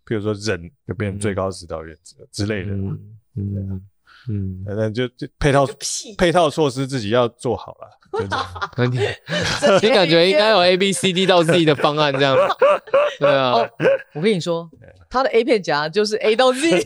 [0.06, 2.72] 比如说忍就变成最高指导原则之类的。
[2.72, 3.18] 嗯。
[3.38, 3.82] 嗯
[4.30, 5.68] 嗯，反正就就配套
[6.18, 7.98] 配套措施自己要做好了。
[8.92, 9.00] 你
[9.82, 12.36] 你感觉应该有 A B C D 到 Z 的方案这样？
[13.20, 13.70] 对啊，哦，
[14.14, 14.70] 我跟你说，
[15.10, 16.86] 他的 A 片夹就是 A 到 Z，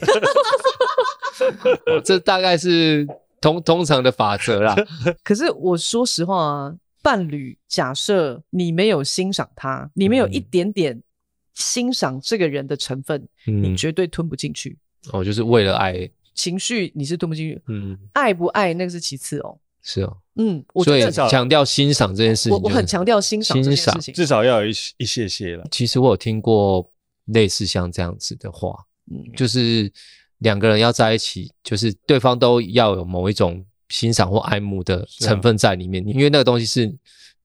[2.04, 3.06] 这大概是
[3.40, 4.76] 通通常的法则啦。
[5.24, 11.02] 可是我说实话啊，伴侣假设你没有欣赏他，你没有一点点
[11.54, 14.78] 欣赏这个人的成分，嗯、你绝对吞不进去。
[15.12, 16.08] 哦，就是为了爱。
[16.36, 25.66] 情绪你是吞不进去，嗯，爱不爱那个是其次哦，是哦，嗯，所以强调欣赏这件事情，我我很强调欣赏这件事情，至少要有一一些些了。
[25.72, 26.88] 其实我有听过
[27.24, 28.76] 类似像这样子的话，
[29.10, 29.90] 嗯，就是
[30.38, 36.94] 两个人要在一起，就是对方都要有某一种欣赏或爱慕的成分在里面，因为那个东西是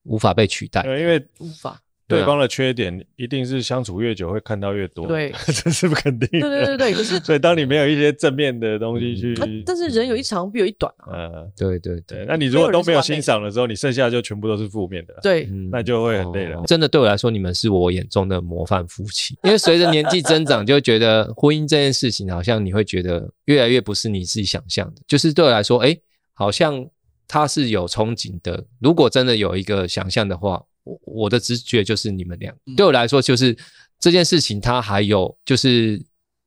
[0.02, 1.80] 无法被取代，对，因为无法。
[2.12, 6.48] 对方的缺点一定是相处越久会看到越多，对， 这是不肯定的。
[6.48, 11.10] 对对对对，可是所以当你没有一些正面的东西去，嗯、但是人有一长必有一短啊。
[11.12, 12.24] 嗯，对对对。
[12.28, 16.58] 那你如果都没有欣赏的时候，你剩下就全部都是负面的，对，那就会很累了。
[16.58, 16.64] 哦。
[16.66, 19.38] 真的对我来说，你们是我眼中的模范夫妻。
[19.42, 25.02] 因为随着年纪增长，就会觉得婚姻这件事情，好像你会觉得越来越不是你自己想象的。
[25.06, 25.96] 就是对我来说，哎，
[26.34, 26.86] 好像
[27.26, 28.64] 他是有憧憬的。
[28.80, 30.62] 如果真的有一个想象的话。
[30.84, 33.56] 我我的直觉就是你们俩，对我来说就是
[34.00, 36.02] 这件事情，它还有就是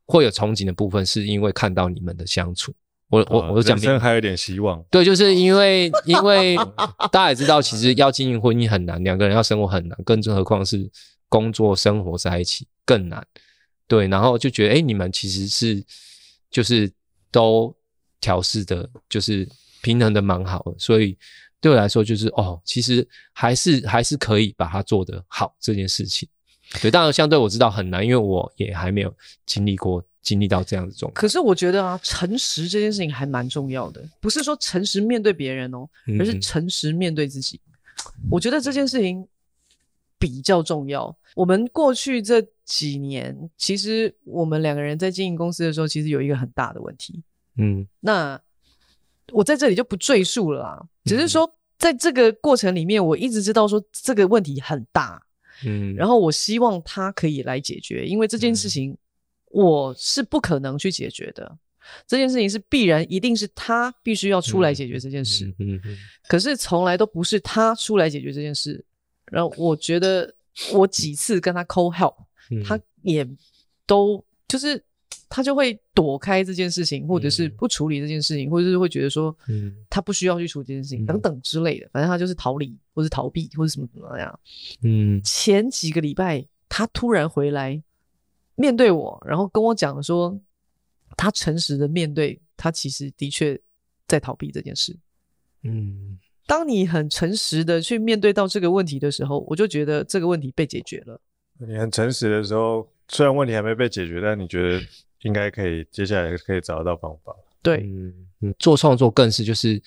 [0.05, 2.73] 会有憧憬的部分，是因为看到你们的相处。
[3.09, 4.83] 我我我讲，人生还有点希望。
[4.91, 6.57] 对，就是因为 因为
[7.11, 10.89] 大家也知道，其实要经营婚姻很难，两个人要生活很难，更何况是
[11.29, 13.25] 工作生活在一起更难。
[13.87, 15.81] 对，然后就觉得，哎，你们其实是
[16.49, 16.91] 就是
[17.31, 17.73] 都
[18.19, 19.47] 调试的，就是
[19.81, 21.17] 平衡的蛮好的，所以。
[21.65, 26.29] 对我来说，就是哦，其实还是还是可以把它做得好这件事情。
[26.79, 29.11] 对，当然相对我知道很难，因为我也还没有
[29.47, 31.13] 经历过经历到这样的状况。
[31.15, 37.59] 可是我觉得啊，诚实这件事情还蛮重要的，不是说诚实面对别人哦，而是诚实面对自己。
[38.21, 38.29] 嗯。
[38.29, 39.27] 我觉得这件事情
[40.19, 41.17] 比较重要。
[41.35, 47.23] 我们过去这几年，其实我们两个人在经营公司的时候，其实有一个很大的问题。
[47.57, 48.39] 嗯，那。
[49.31, 55.21] 我在这里就不赘述了啊，只是说在这个过程里面，我一直知道说这个问题很大，
[55.65, 58.97] 嗯，然后我希望他可以来解决，因为这件事情
[59.51, 61.57] 我是不可能去解决的，
[62.07, 68.83] 这件事情是必然一定是他必须要出来解决这件事，嗯嗯，可是从来都不是他出来解决这件事，
[69.31, 70.33] 然后我觉得
[70.73, 72.15] 我几次跟他 call help，
[72.65, 73.27] 他也
[73.85, 74.83] 都就是。
[75.35, 81.89] 他就会躲开这件事情，或者是不处理这件事情，嗯、或者是会觉得说，嗯，他不需要去处理这件事情，嗯、等等之类的。
[81.91, 84.39] 反正他就是逃离，或是逃避，或者什么怎么样。
[84.81, 87.83] 嗯，前几个礼拜他突然回来
[88.55, 90.39] 面对我，然后跟我讲说，
[91.17, 93.59] 他诚实的面对他，其实的确
[94.07, 94.95] 在逃避这件事。
[95.63, 96.17] 嗯，
[96.47, 101.19] 当你很诚实的去面对到这个问题的时候，我就觉得这个问题被解决了。
[101.57, 104.81] 你很诚实的时候，虽然问题还没被解决，但你觉得
[105.25, 107.35] 应该可以，接下来可以找得到方法。
[107.61, 109.81] 对，嗯嗯，做创作更是就是，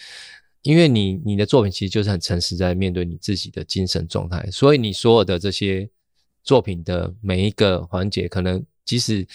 [0.62, 5.88] 因为你你的作品其实就是很诚实在面对你自己的精神状态，所以你所有的这些
[6.42, 9.26] 作品的每一个环节，可能即使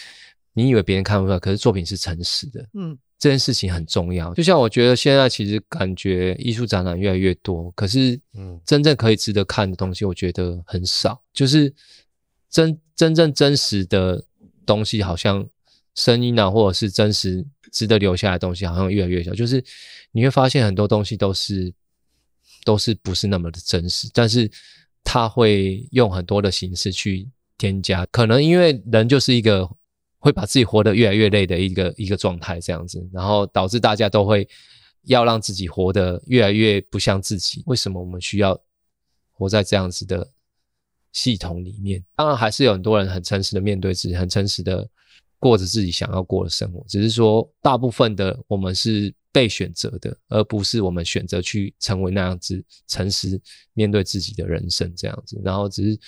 [0.53, 2.67] 你以为别人看不出来，可是作品是诚实的。
[2.73, 2.97] 嗯。
[3.19, 11.23] 这件事情很重要，就像我觉得现在其实感觉艺术展览越来越多，可是，嗯，真正可以值得看的东西，我觉得很少。
[11.31, 11.73] 就是
[12.49, 14.21] 真真正真实的
[14.65, 15.47] 东西，好像
[15.95, 19.33] 声音啊，或者是真实值得留下来的东西，好像越来越小。
[19.33, 19.63] 就是
[20.11, 21.73] 你会发现很多东西都是
[22.63, 24.49] 都是不是那么的真实，但是
[25.03, 29.69] 他会用很多的形式去添加，可能因为人就是一个。
[30.23, 34.47] 会把自己活得越来越累的一个一个状态，这样子，然后导致大家都会
[35.01, 37.61] 要让自己活得越来越不像自己。
[37.65, 38.57] 为什么我们需要
[39.33, 40.25] 活在这样子的
[41.11, 42.01] 系统里面？
[42.15, 44.87] 当然，还是有很多人很诚实的面对自己，很诚实的
[45.43, 46.83] 过着自己想要过的生活。
[46.87, 53.39] 只是说，大部分的我们是被选择的，而不是我们选择去成为那样子诚实
[53.73, 55.41] 面对自己的人生这样子。
[55.43, 55.99] 然后只是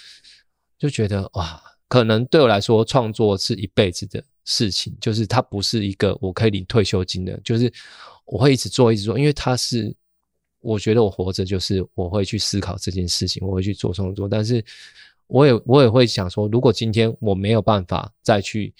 [0.77, 1.61] 就觉得哇。
[1.87, 7.71] 可能对我来说，创作是一辈子的事情，就是它不是一个我可以领退休金的，就是
[8.25, 9.95] 我会一直做，一直做，因为它是
[10.61, 14.65] 我觉得我活着就是我会去思考这件事情，我会去做创作，但是
[15.27, 18.73] 我也我也会想说，如果今天我没有办法再去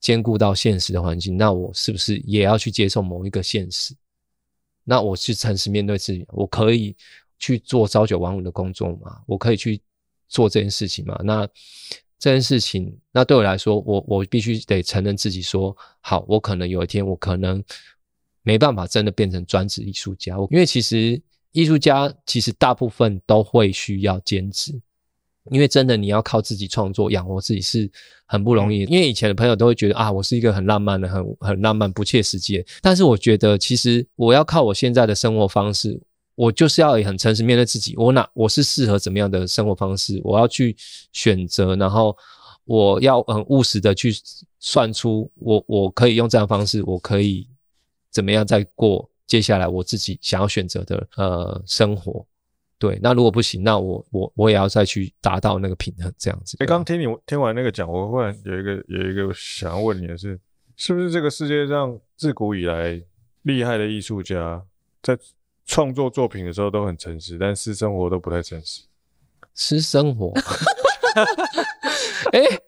[0.00, 3.94] 兼顾到现实的环境，那我是不是也要去接受某一个现实？
[4.82, 6.96] 那我去诚实面对自己，我可以
[7.38, 9.20] 去做朝九晚五的工作吗？
[9.26, 9.80] 我可以去
[10.26, 11.20] 做这件事情吗？
[11.22, 11.46] 那
[12.18, 17.62] 这件事情，那对我来说，我我必须得承认自己说好，我可能有一天，我可能
[18.42, 21.20] 没办法真的变成专职艺术家，因为其实
[21.52, 24.80] 艺术家其实大部分都会需要兼职，
[25.50, 27.90] 因为真的你要靠自己创作养活自己是
[28.26, 28.80] 很不容易。
[28.84, 36.00] 因为以前的朋友都会觉得啊，我是一个很浪漫的、很很浪漫、不切实际，但是我觉得其实我要靠我现在的生活方式。
[36.36, 40.74] 我就是要很诚实面对自己，我哪我是适合怎么样的生活方式，我要去
[41.12, 42.16] 选择，然后
[42.64, 44.10] 我要很务实的去
[44.58, 47.46] 算出我我可以用这样的方式，我可以
[48.10, 52.24] 怎么样再过接下来我自己想要选择的呃生活。
[52.80, 56.56] 对，那如果不行，那我我我也要再去达到那个平衡，这样子。
[56.60, 60.40] 哎，刚刚听你听完那个讲，我忽然有一个有一个想要问你的是，
[60.76, 62.98] 是不是这个世界上自古以来
[63.42, 64.64] 厉害的艺术家
[65.02, 65.18] 在
[65.66, 68.82] 创作作品的时候都很诚实，但私生活都不太诚实。
[69.52, 70.32] 私生活，
[72.32, 72.62] 哎、欸，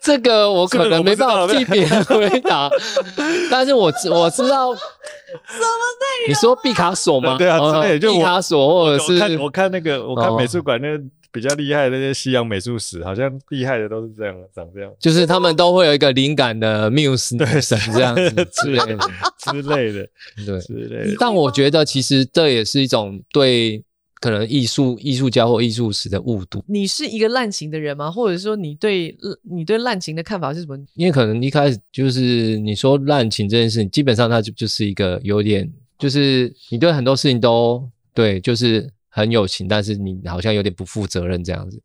[0.00, 2.70] 这个我可能没办法替别人回答，
[3.50, 5.66] 但是我知我知道什么
[6.00, 6.28] 内容？
[6.28, 7.36] 你说毕卡索吗？
[7.38, 11.04] 对啊，对，就毕卡索，或者是我看我看那个，我看美术馆那个。
[11.34, 18.98] 比较厉害的那些西洋美术史，好像厉害的都是这样，长这样，就是他们都会有一个灵感的缪斯对神这样子 之类的
[19.38, 20.06] 之类的，
[20.44, 21.16] 对之类的。
[21.18, 23.82] 但我觉得其实这也是一种对
[24.22, 26.64] 可能艺术艺术家或艺术史的误读。
[26.66, 28.10] 你是一个滥情的人吗？
[28.10, 30.78] 或者说你对你对滥情的看法是什么？
[30.94, 38.88] 因为可能一开始就是你说滥情这件事情，基本上它就就是一个有点，就是你对很多事情都对，就是。
[39.14, 41.78] 很有情，但是你好像有点不负责任这样子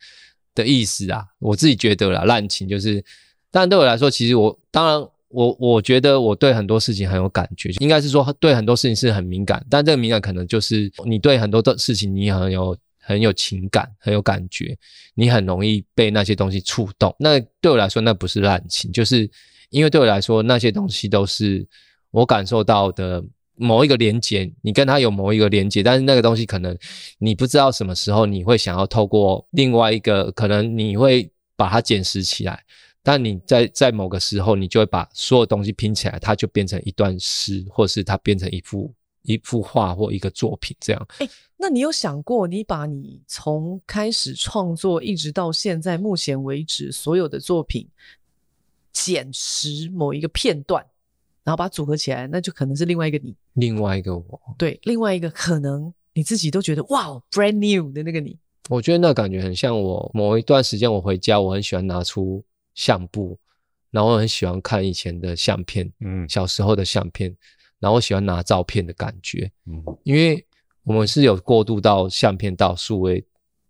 [0.56, 3.04] 的意思啊，我自己觉得啦，滥情就是，
[3.52, 14.78] 但对我来说，其实我当然我我觉得我对很多事情很有感觉，应该是说对很多事情是很敏感，但这个敏感可能就是你对很多的事情你很有很有情感，很有感觉，
[15.16, 17.16] 你很容易被那些东西触动。
[17.20, 19.30] 那对我来说，那不是滥情，就是
[19.70, 21.68] 因为对我来说那些东西都是
[22.12, 23.24] 我感受到的。
[23.60, 26.78] 某一个连接，你跟他有某一个连接，但是那个东西可能
[27.18, 32.64] 你不知道什么时候你会想要透过另外一个，可能你会把它捡拾起来，
[33.08, 41.08] 但你在在某个时候，你就会把所有东西拼起来，它就变成一段诗，或是它变成一幅一幅画或一个作品这样。
[41.20, 47.88] 哎，那你有想过，你把你从开始创作一直到现在目前为止所有的作品
[48.92, 50.86] 捡拾某一个片段？
[51.46, 58.38] 然后把它组合起来，那就可能是另外一个你，另外一个我，对，另外一个可能你自己都觉得哇，brand new 的那个你。
[58.68, 62.44] 我觉得那感觉很像我某一段时间我回家，我很喜欢拿出
[62.78, 63.38] 相簿，
[63.92, 67.36] 然后我很喜欢看以前的相片，嗯，小时候的相片，
[67.80, 70.42] 然后我喜欢拿照片的感觉，嗯，因为
[70.84, 73.22] 我们是有过渡到相片到数位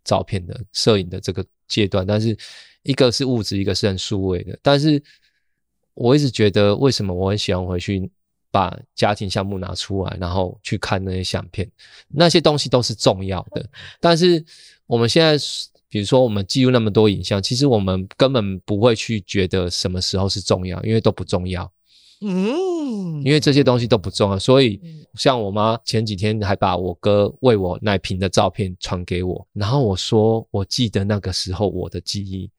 [0.04, 2.38] 照片的摄影的这个阶段，但是
[2.84, 5.02] 一个是物质，一个是很数位的，但是。
[6.00, 8.08] 我一直觉得，为什么我很喜欢回去
[8.52, 11.68] 把家庭项目拿出来，然后去看那些相片，
[12.08, 13.68] 那些东西都是重要的。
[14.00, 14.46] 但是
[14.86, 15.44] 我们现在，
[15.90, 21.72] 比如说我们记录那么多影像，其实我们根本不会去觉得什么时候是重要，因为都不重要。
[22.22, 24.82] 嗯，因为这些东西都不重要，所以
[25.16, 32.50] 像我妈前几天还把我哥喂我奶瓶的照片传给我，然后我说我记得那个时候我的记忆。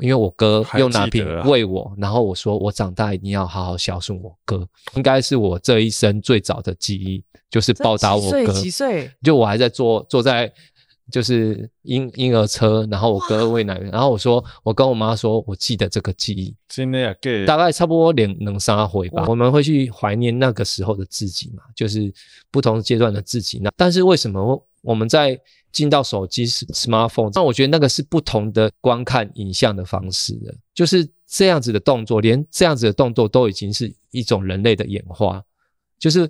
[0.00, 4.64] 因为我哥用奶瓶喂我，啊、然后我说我长大一定要好好孝顺我哥，
[4.94, 8.46] 应该是我这一生最早的记忆，就是报答我哥。
[8.46, 8.62] 几岁？
[8.62, 9.10] 几岁？
[9.24, 10.52] 就我还在坐坐在
[11.10, 17.14] 就是婴婴儿车，然后我哥喂奶，然后我说我跟我妈说，我记得这个记忆，真的呀，
[17.46, 19.24] 大概差不多两两三回吧。
[19.28, 22.12] 我们会去怀念那个时候的自己嘛，就是
[22.50, 23.58] 不同阶段的自己。
[23.62, 25.38] 那但是为什么我们在？
[25.70, 35.44] 进到手机是 smartphone，那我觉得那个是不同的观看影像的方式的，就是这样子的动作，连这样子的动作都已经是一种人类的演化。
[35.98, 36.28] 就是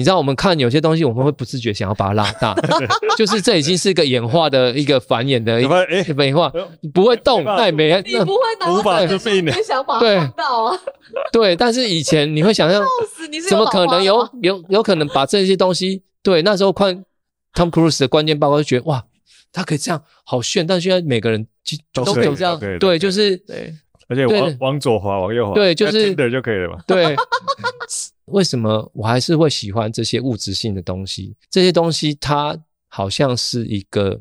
[0.00, 2.54] 你知道，我们看有些东西，我们会不自觉想要把它拉大，
[3.18, 5.86] 就是这已经是一个演化的一个繁衍的一个
[6.24, 6.50] 演化，
[6.94, 9.18] 不会动，那也没，你不会拿无法就
[9.62, 10.78] 想法放到啊，
[11.30, 12.82] 对，但是以前你会想象，
[13.48, 14.02] 怎么可能？
[14.02, 17.04] 有有有可能把这些东西，对，那时候看。
[17.52, 19.04] Tom Cruise 的关键报告就觉得哇，
[19.52, 21.44] 他可以这样好炫，但是现在每个人
[21.92, 23.74] 都可以这样，对，就是对，
[24.10, 26.82] 而且往往左滑，往右滑，对，就是的就可以了嘛。
[26.86, 27.16] 对，
[28.26, 31.36] 为什么我还是会喜欢这些物质性的东西？
[31.48, 32.58] 这些东西它
[32.88, 34.20] 好像是一个，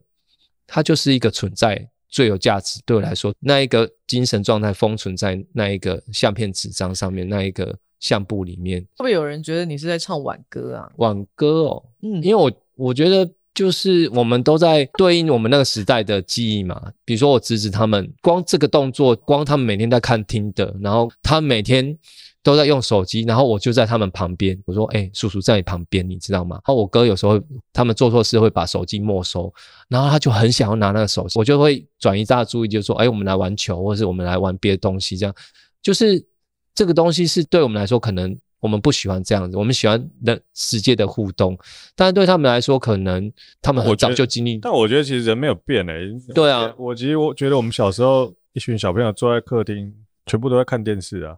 [0.68, 2.80] 它就是一个存在最有价值。
[2.86, 8.80] 对我来说，那一个精神状态封存在那一个相片纸张上面，那一个相簿里面。
[8.82, 10.92] 会不会有人觉得你是在唱挽歌啊？
[10.98, 12.52] 挽歌哦，嗯，因为我。
[12.80, 13.30] 我觉得
[13.60, 16.82] 就是我们都在对应我们那个时代的记忆嘛。
[17.04, 21.94] 比如说我侄子他们，光这个动作，光他们每天在看听的，然后他每天
[22.42, 24.58] 都在用手机，然后我就在他们旁边。
[24.66, 27.38] 我说：“哎、叔叔在你旁边，你知道吗？”然后我哥有时候
[27.74, 29.54] 他们做错事会把手机没收，
[29.90, 35.36] 然后他就很想要拿那个手机，我就会转移大家注意，就说：“哎、我们来玩球，或是我们来玩别的东西。”这样
[35.82, 36.26] 就是
[36.74, 38.40] 这个东西是对我们来说可能。
[38.60, 41.58] 我们不喜欢这样子，我们喜欢人世界的互动，
[41.96, 43.32] 但是对他们来说，可能
[43.62, 44.58] 他们很早就经历。
[44.58, 46.34] 但我觉得其实人没有变诶、欸。
[46.34, 49.94] 对啊，我其实我觉得我们小时候一群小朋友坐在客厅，
[50.26, 51.38] 全部都在看电视啊，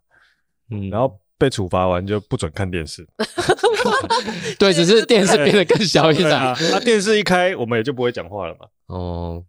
[0.71, 3.07] 嗯，然后被处罚完就不准看电视。
[4.57, 6.55] 对，只是电视变得更小一点啊。
[6.71, 8.67] 那电视一开，我们也就不会讲话了嘛。
[8.87, 9.43] 哦，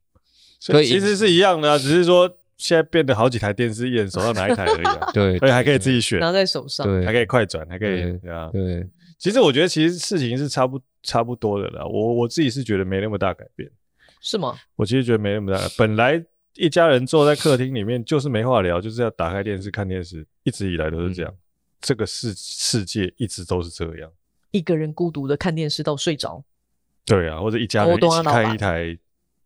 [0.60, 2.30] 所以其实是一样的啊，只是说。
[2.62, 5.10] 现在变得好几台电视，一人手上拿一台而已，啊。
[5.12, 8.48] 对，而且还可以自己选，拿在手上，对，还可以快转，还可以，对啊。
[8.52, 8.88] 对，
[9.18, 11.84] 其实我觉得其实事情是差不差不多的啦。
[11.84, 13.68] 我我自己是觉得没那么大改变，
[14.20, 14.56] 是吗？
[14.76, 15.60] 我其实觉得没那么大。
[15.76, 21.32] 本来一家人坐在客厅里面就是没话聊，就是要打开电视看电视，一直以来都是这样。
[21.32, 21.38] 嗯、
[21.80, 24.08] 这个世世界一直都是这样，
[24.52, 26.44] 一个人孤独的看电视到睡着。
[27.04, 28.96] 对啊，或者一家人一起看一台。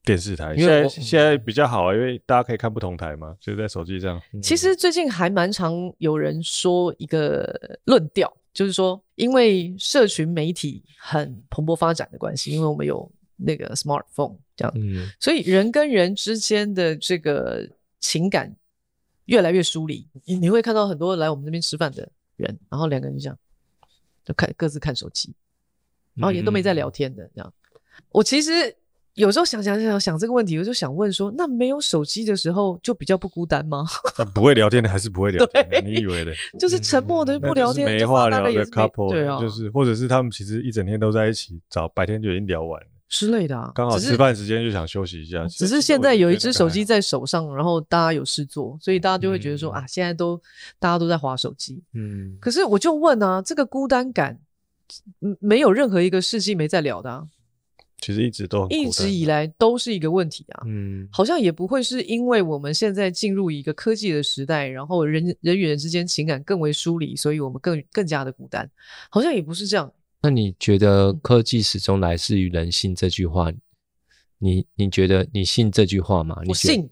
[0.07, 4.23] 电视台现在现在比较好啊，因为大家可以看不同台嘛，就在手机上。
[4.41, 18.55] 其实最近还蛮常有人说一个论调，就是说，因为社群媒体很蓬勃发展的关系，因为我们有那个 smartphone 这样，嗯，所以人跟人之间的这个情感
[19.25, 20.07] 越来越疏离。
[20.25, 23.37] 你你会看到很多来我们这边吃饭的人，然后两个人就这样，
[24.25, 25.35] 就看各自看手机，
[26.15, 27.53] 然后也都没在聊天的这样。
[28.11, 28.73] 我其实。
[29.17, 33.83] 有时候想想想想这个问题，我就想问说：那没有手机的时候就比较不孤单吗？
[34.35, 35.83] 不会聊天的还是不会聊天？
[35.85, 36.33] 你以为的？
[36.61, 43.73] 就是沉默的不聊天，没话聊的 couple，对啊，就是或者是他们其实一整天都在一起，早白天就已经聊完了之类的啊。
[43.75, 45.47] 刚好吃饭时间就想休息一下。
[45.47, 50.39] 只是现在有一只手机在手上，然后大家有事做，所以大家就会觉得说啊，现在都
[50.79, 51.83] 大家都在划手机。
[51.95, 52.37] 嗯。
[52.39, 54.39] 可是我就问啊，这个孤单感，
[55.41, 57.25] 没有任何一个世纪没在聊的啊。
[57.99, 68.71] 其实一直都一直以来都是一个问题啊，嗯，好像也不会是因为我们现在进入一个科技的时代，然后人人与人之间情感更为疏离，所以我们更更加的孤单，
[69.11, 69.91] 好像也不是这样。
[70.23, 73.51] 那你觉得科技始终来自于人性这句话，
[74.39, 76.41] 你你觉得你信这句话吗？
[76.45, 76.89] 你信。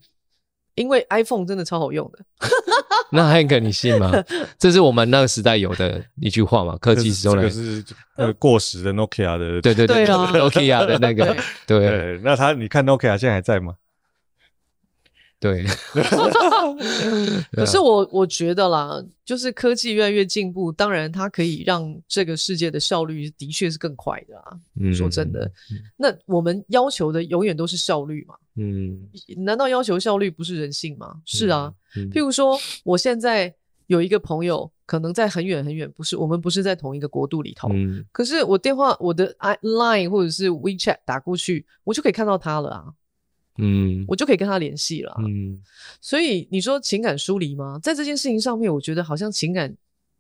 [0.75, 2.19] 因为 iPhone 真的超好用的，
[3.13, 4.11] 那 Hank 你信吗？
[4.59, 6.77] 这是我们那个时代有的一句话嘛？
[6.81, 7.85] 科技始终来是
[8.17, 12.19] 那个过时的 Nokia 的，对对对，Nokia 的那个，对。
[12.23, 13.75] 那他你看 Nokia 现在还在吗？
[15.45, 15.63] 对，
[17.53, 24.57] 可是我我觉得啦，就是科技越来越进步，当然它可以让这个世界的效率的确是更快的啊。
[24.81, 25.53] 嗯，说真的，
[25.99, 28.35] 那我们要求的永远都是效率嘛。
[28.57, 31.21] 嗯，难道要求效率不是人性吗？
[31.27, 31.75] 是啊，
[32.11, 33.55] 譬如说，我现在
[33.89, 37.69] 有一个朋友，可能在很远很远，不是我们不是在同一个国度里头。
[37.71, 42.87] 嗯，可是我电话我的 Line 或者是 WeChat 打过去，我就可以看到他了啊。
[43.59, 45.23] 嗯，我就可以跟他联系了啊。
[45.25, 45.63] 嗯，
[46.01, 47.79] 所以你说情感疏离吗？
[47.81, 49.73] 在这件事情上面，我觉得好像情感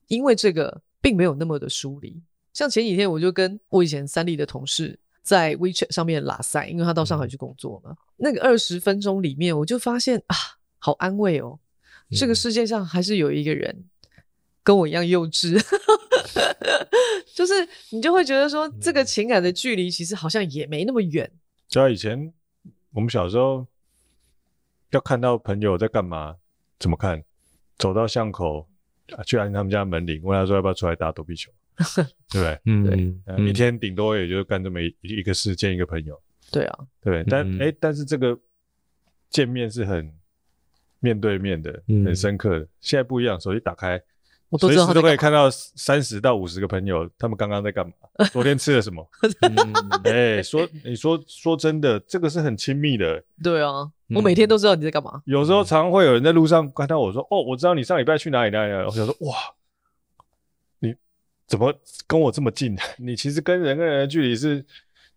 [0.07, 2.23] 因为这个并没有那么的疏离。
[2.53, 7.91] 像前几天我就跟我以前三立的同事在 WeChat 上面拉赛，因为他到上海去工作嘛。
[7.91, 10.37] 嗯、那个二十分钟里面，我就发现啊，
[10.79, 11.59] 好安慰哦。
[12.11, 13.85] 嗯、这个世界上还是有一个人
[14.63, 15.61] 跟我一样幼稚，
[17.35, 21.29] 就是你就会觉得说，这个情感的距离其实好像也没那么远。
[21.69, 22.33] 就像以前。
[22.95, 23.67] 我们小时候
[24.91, 26.37] 要看到朋友在干嘛，
[26.79, 27.23] 怎么看？
[27.77, 28.69] 走到巷口
[29.27, 31.51] 去按他们家门铃，问他说要不要出来打躲避球，
[32.31, 32.61] 对不对？
[32.67, 36.19] 嗯，对，一天顶多也就干这么一一个事，见一个朋友。
[36.53, 38.39] 对啊，对，但哎、欸，但是这个
[39.29, 40.15] 见面是很
[41.01, 42.65] 面对面的，很深刻的。
[42.65, 44.01] 嗯、现在不一样，手机打开。
[44.51, 47.93] 我都知道，都可以看到三十到五十个朋友，他们刚刚在干嘛？
[48.33, 49.05] 昨天吃了什么？
[50.05, 53.21] 哎、欸，说你说说真的，这个是很亲密的。
[53.43, 55.23] 对啊，我每天都知道你在干嘛。
[55.25, 59.35] 有时候常会有人在路上看到我说：“哦，我知道你上礼拜去哪里哪里。”我想说：“哇，
[60.79, 60.95] 你
[61.49, 61.75] 怎么
[62.07, 62.77] 跟我这么近？
[62.99, 64.65] 你其实跟人跟人的距离是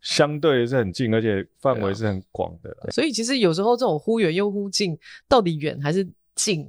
[0.02, 2.76] 相对是很近，而且范围是很广的。
[2.92, 4.98] 所以其实有时候这种忽远又忽近，
[5.28, 6.68] 到底远还是近？”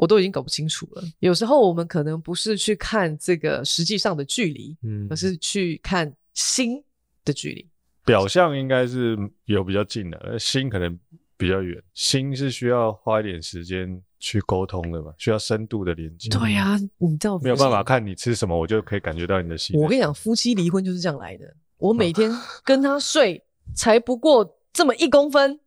[0.00, 1.02] 我都已经搞不清楚了。
[1.18, 6.82] 有时候我们可能不是去看这个实际上的距离，嗯，而是去看心
[7.22, 7.68] 的距离。
[8.06, 10.98] 表象应该是有比较近的，而心可能
[11.36, 11.80] 比较远。
[11.92, 16.30] 心是需要花一点时间去沟通的嘛，需要深度的连接。
[16.30, 19.78] 对呀、啊，你知道没有办法看你吃什么，我就可以感觉到你的心。
[19.78, 21.54] 我跟你讲，夫妻离婚就是这样来的。
[21.76, 22.32] 我每天
[22.64, 23.44] 跟他睡，
[23.74, 25.60] 才不过这么一公分。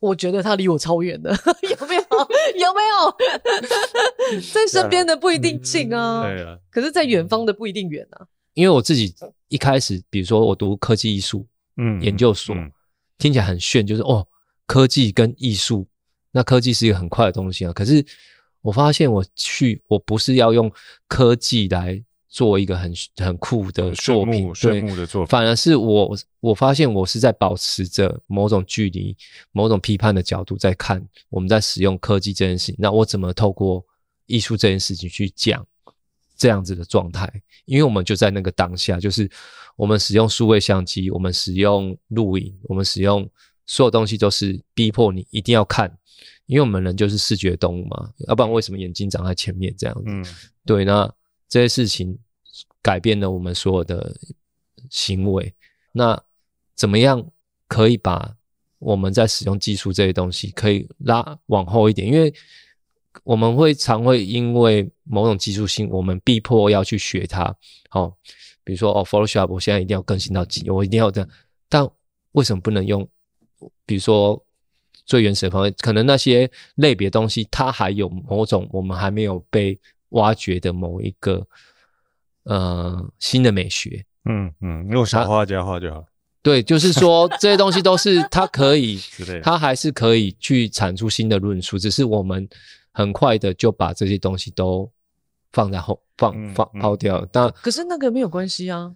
[0.00, 1.30] 我觉得他离我超远的，
[1.62, 2.02] 有没有？
[2.60, 4.40] 有没有？
[4.52, 6.58] 在身边的不一定近啊，对啊。
[6.70, 8.26] 可是，在远方的不一定远啊。
[8.54, 9.14] 因为我自己
[9.48, 12.70] 一开始，比如说我读科技艺术，嗯，研究所，嗯、
[13.18, 14.26] 听起来很炫，就是哦，
[14.66, 15.86] 科技跟艺术，
[16.32, 17.72] 那科技是一个很快的东西啊。
[17.72, 18.04] 可是
[18.62, 20.70] 我发现，我去，我不是要用
[21.08, 22.02] 科技来。
[22.28, 29.16] 做一个很很酷的作品，炫目的作品，反而是我我发现我是在保持着某种距离、
[29.52, 32.74] 某种批判的角度在看我们在使用科技这件事情。
[32.78, 33.84] 那我怎么透过
[34.26, 35.64] 艺术这件事情去讲
[36.36, 37.30] 这样子的状态？
[37.64, 39.30] 因为我们就在那个当下，就是
[39.76, 43.28] 我们使用数位相机，我们使用录影，我们使用
[43.66, 45.90] 所有东西都是逼迫你一定要看，
[46.46, 50.04] 因为我们人就是视觉动物嘛，要不然为什么眼睛长在前面这样子？
[50.06, 50.24] 嗯，
[50.64, 51.12] 对，那
[51.48, 52.18] 这些事情。
[52.82, 54.14] 改变了我们所有的
[54.90, 55.52] 行为，
[55.90, 56.22] 那
[56.76, 57.28] 怎么样
[57.66, 58.36] 可以把
[58.78, 62.06] 我们在使用技术这些东西可以拉往后一点？
[62.06, 62.32] 因为
[63.24, 67.52] 我们会常会因为某种技术性，我们逼迫要去学它。
[67.88, 68.14] 好、哦，
[68.62, 71.28] 比如说哦，Photoshop 我现在一定要更新到几，我一定要这样。
[71.68, 71.84] 但
[72.32, 73.04] 为什么不能用？
[73.84, 74.40] 比如说
[75.04, 79.76] 最原始的方式，可能那些类别东西，它还有某种我们还没有被
[80.10, 81.46] 挖掘的某一个。
[82.48, 86.06] 呃，新的美学，嗯嗯，用小画家画就好。
[86.42, 89.00] 对，就是说这些东西都是它可以，
[89.42, 92.48] 它还是可以去产出新的论述，只是我们
[92.92, 94.88] 很快的就把这些东西都
[95.50, 97.28] 放在后放放抛掉了。
[97.32, 98.94] 但可是那个没有关系啊，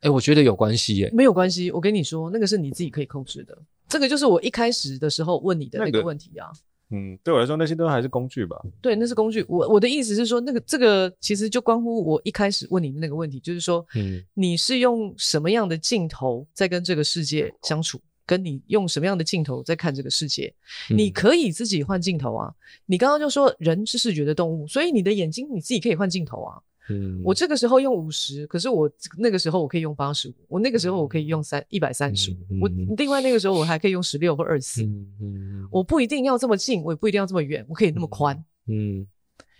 [0.00, 1.70] 哎、欸，我觉得有关系耶，没有关系。
[1.70, 3.56] 我跟你说，那个是你自己可以控制的。
[3.88, 6.52] 这个就是我一开始的时候问你的那个问题啊。
[6.90, 8.60] 嗯，对我来说，那些都还是工具吧。
[8.80, 9.44] 对，那是工具。
[9.48, 18.00] 我我的意思是说，那个这个其实就关乎我一开始问你的那个问题，就是说，嗯，你是用什么样的镜头在跟这个世界相处？
[18.26, 20.54] 跟你用什么样的镜头在看这个世界？
[20.90, 22.52] 嗯，你可以自己换镜头啊。
[22.86, 26.60] 你刚刚就说人是视觉的动物，所以你的眼睛你自己可以换镜头啊。
[26.88, 34.82] 嗯，我这个时候用五十，可是我那个时候我可以用八十五，我那个时候我可以用三一百三十五，我另外那个时候我还可以用十六或二十四，
[35.20, 39.06] 嗯，我不一定要这么近，我也不一定要这么远，我可以那么宽，嗯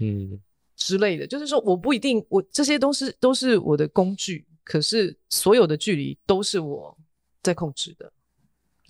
[0.01, 0.41] 嗯
[0.75, 6.97] 之类的，就是说我不一定，我这些都是都是我的工具，可是所有的距离都是我
[7.43, 8.12] 在控制的。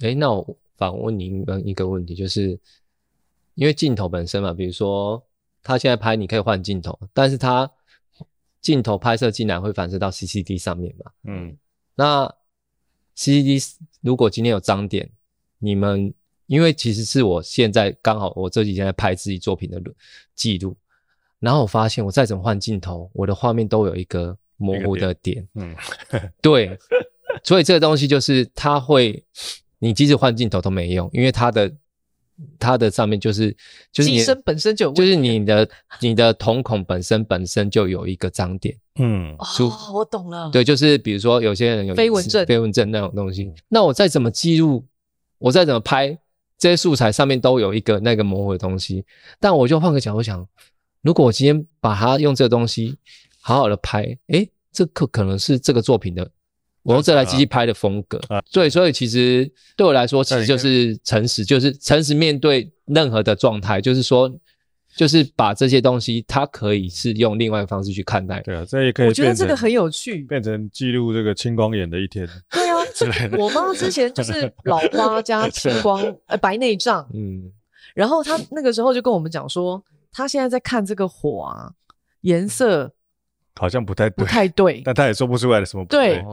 [0.01, 2.59] 诶，那我反问您一个问题，就是
[3.55, 5.23] 因为镜头本身嘛，比如说
[5.63, 7.71] 他现在拍，你可以换镜头，但是他。
[8.61, 11.11] 镜头拍摄进来会反射到 CCD 上面嘛？
[11.25, 11.57] 嗯，
[11.95, 12.35] 那
[13.17, 15.11] CCD 如果今天有脏点，
[15.59, 16.13] 你们
[16.47, 19.81] 因为其实是我现在刚好我这几天在拍自己作品的
[20.35, 20.77] 记录，
[21.39, 25.37] 然后我发现我再怎么换镜头，我的画面都有一个模糊的点。
[25.37, 25.49] 点。
[25.55, 25.77] 嗯，
[26.43, 26.79] 对，
[27.45, 29.25] 所以这个东西就是它会，
[29.79, 31.73] 你即使换镜头都没用，因为它的
[32.59, 33.55] 它的上面就是
[33.93, 35.69] 就是你身本身就有，就是你的
[36.01, 38.77] 你的瞳孔本身本身就有一个脏点。
[38.99, 39.47] 嗯，哦，
[39.95, 40.51] 我懂了。
[40.51, 44.85] 对，就是比如说有些人有飞蚊症，飞蚊症那种东西，那我再怎么记录，
[45.39, 46.19] 我再怎么拍
[46.59, 49.05] 这些素材，上面都有一个那个模糊的东西。
[49.39, 50.47] 但我就换个角度想，
[51.03, 52.97] 如果我今天把它用这个东西
[53.41, 56.31] 好好的拍，诶，这可可能是这个作品的。
[56.83, 64.33] 我用这台机器拍的风格，啊啊、对，所以其实对我来说，其实就是诚实，就是诚实面对任何的状态，就是说，
[64.97, 68.41] 就是把这些东西，它可以是用另外一个方式去看待。
[68.41, 69.09] 对啊，这也可以。
[69.09, 72.27] 我觉得这个很有趣，变成记录这个青光眼的一天。
[72.51, 72.77] 对啊，
[73.39, 77.07] 我妈之前就是老花加 青光，呃，白内障。
[77.13, 77.53] 嗯，
[77.95, 81.73] 然后她那个时候就跟我们讲说，她现在在看这个火啊，
[82.23, 82.95] 颜色。
[83.61, 86.15] 好像不太对，不太对， 但他也说不出来的什么不对。
[86.15, 86.25] 对，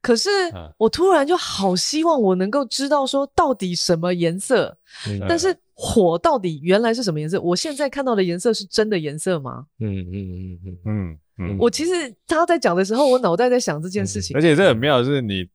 [0.00, 0.28] 可是
[0.76, 4.76] 我突然就好希望我能够知道说到底什么颜色，
[5.08, 7.40] 嗯、但是火到底原来是什么颜色？
[7.40, 9.64] 我现在看到的颜色是真的颜色吗？
[9.78, 11.56] 嗯嗯嗯嗯嗯嗯。
[11.56, 14.34] 我其实他在讲的时候，我脑袋在想这件事情。
[14.34, 15.48] 嗯、而且这很妙的是，你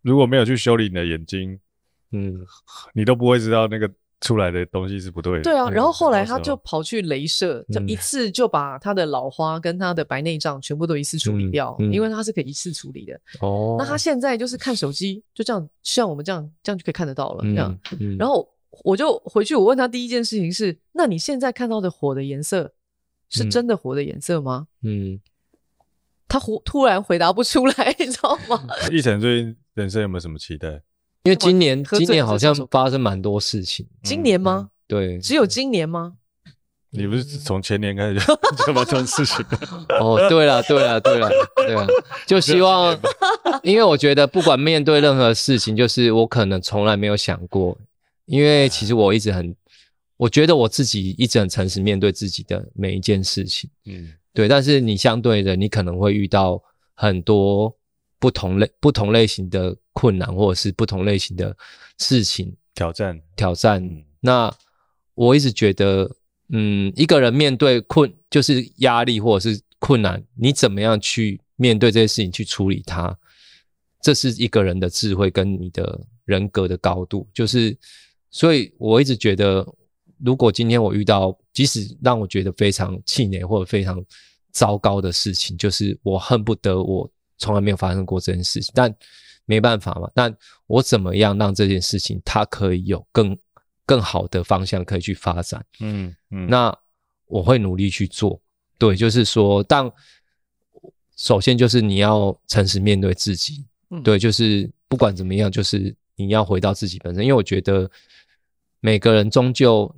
[0.00, 1.60] 如果没有去修理你的眼睛，
[2.12, 2.34] 嗯，
[2.94, 3.90] 你都不会知道那个。
[4.20, 5.42] 出来的东西是不对的。
[5.42, 13.18] 对啊，然后后来他就跑去镭射，就一次就把他的老花跟他的白内障全部都一次处理掉，因为他是可以一次处理的。
[13.40, 17.42] 哦，那他现在就是看手机，就这样像我们这样，这样就可以看得到了。
[17.44, 17.78] 这样，
[18.18, 18.46] 然后
[18.84, 22.72] 我就回去，我问他第一件事情是：那你现在看到的火的颜色
[23.30, 24.66] 是真的火的颜色吗？
[24.82, 25.18] 嗯，
[26.28, 28.66] 他忽突然回答不出来， 你知道吗？
[28.92, 30.82] 奕晨最近人生有没有什么期待？
[31.24, 33.86] 因为今年今年好像发生蛮多事情。
[34.02, 34.70] 今年吗？
[34.88, 36.14] 对，只有今年吗？
[36.92, 39.44] 你不是从前年开始就这么多事情？
[40.00, 41.86] 哦，对了，对了，对了， 对了，
[42.26, 42.98] 就希望，
[43.62, 47.78] 因为我觉得不管面对任何事情，就是我可能从来没有想过，
[48.24, 49.54] 因为其实我一直很，
[50.16, 53.70] 我觉得我自己一直很诚实面对自己的每一件事情。
[53.84, 56.60] 嗯，对，但是你相对的，你可能会遇到
[56.94, 57.76] 很多。
[58.20, 61.56] 不同类不同类型的困难，或者是不同类型的
[61.98, 63.82] 事情挑战挑战。
[63.82, 64.54] 嗯、那
[65.14, 66.08] 我一直觉得，
[66.50, 73.18] 嗯，一个人面对困就是压力或者是困难，你怎么样去面对这些事情去处理它，
[74.02, 77.26] 这是一个人的智慧跟你的人格的高度。
[77.32, 77.76] 就是，
[78.30, 79.66] 所以我一直觉得，
[80.18, 84.04] 如果今天我遇到即使让我觉得非常气馁或者非常
[84.52, 87.10] 糟糕的事情，就是我恨不得我。
[87.40, 88.94] 从来没有发生过这件事情，但
[89.46, 90.08] 没办法嘛。
[90.14, 90.32] 但
[90.68, 93.36] 我怎么样让这件事情它可以有更
[93.84, 95.64] 更好的方向可以去发展？
[95.80, 96.72] 嗯嗯，那
[97.26, 98.40] 我会努力去做。
[98.78, 99.90] 对，就是说，但
[101.16, 103.64] 首先就是你要诚实面对自己。
[103.88, 107.24] 嗯，对，就是不管怎么样，就是你要回到自己本身。
[107.24, 107.90] 因为我觉得
[108.80, 109.92] 每个人终究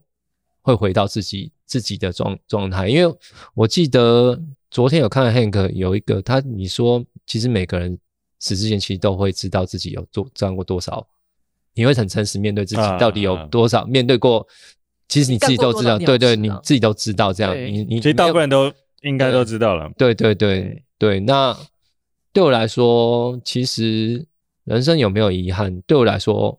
[0.63, 2.89] 会回到自己自己的状状态。
[2.89, 3.15] 因为
[3.53, 4.41] 我记得。
[4.73, 7.97] 昨天有看到 Hank 有一个他，你说其实每个人
[8.39, 11.07] 死之前其实都会知道自己有做赚过多少，
[11.75, 14.49] 你会很诚实面对自己到底有多少，面对过，
[15.09, 21.21] 其实你自己都知道，对对，你自己都知道这样，你你其实大部分人都应该都知道了，对对对对。
[21.21, 21.55] 那
[22.33, 24.27] 对我来说，其实
[24.65, 25.83] 人生有没有遗憾？
[25.83, 26.59] 对我来说，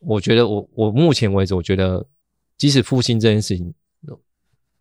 [0.00, 2.06] 我觉得我我目前为止，我觉得
[2.58, 3.72] 即使负心这件事情。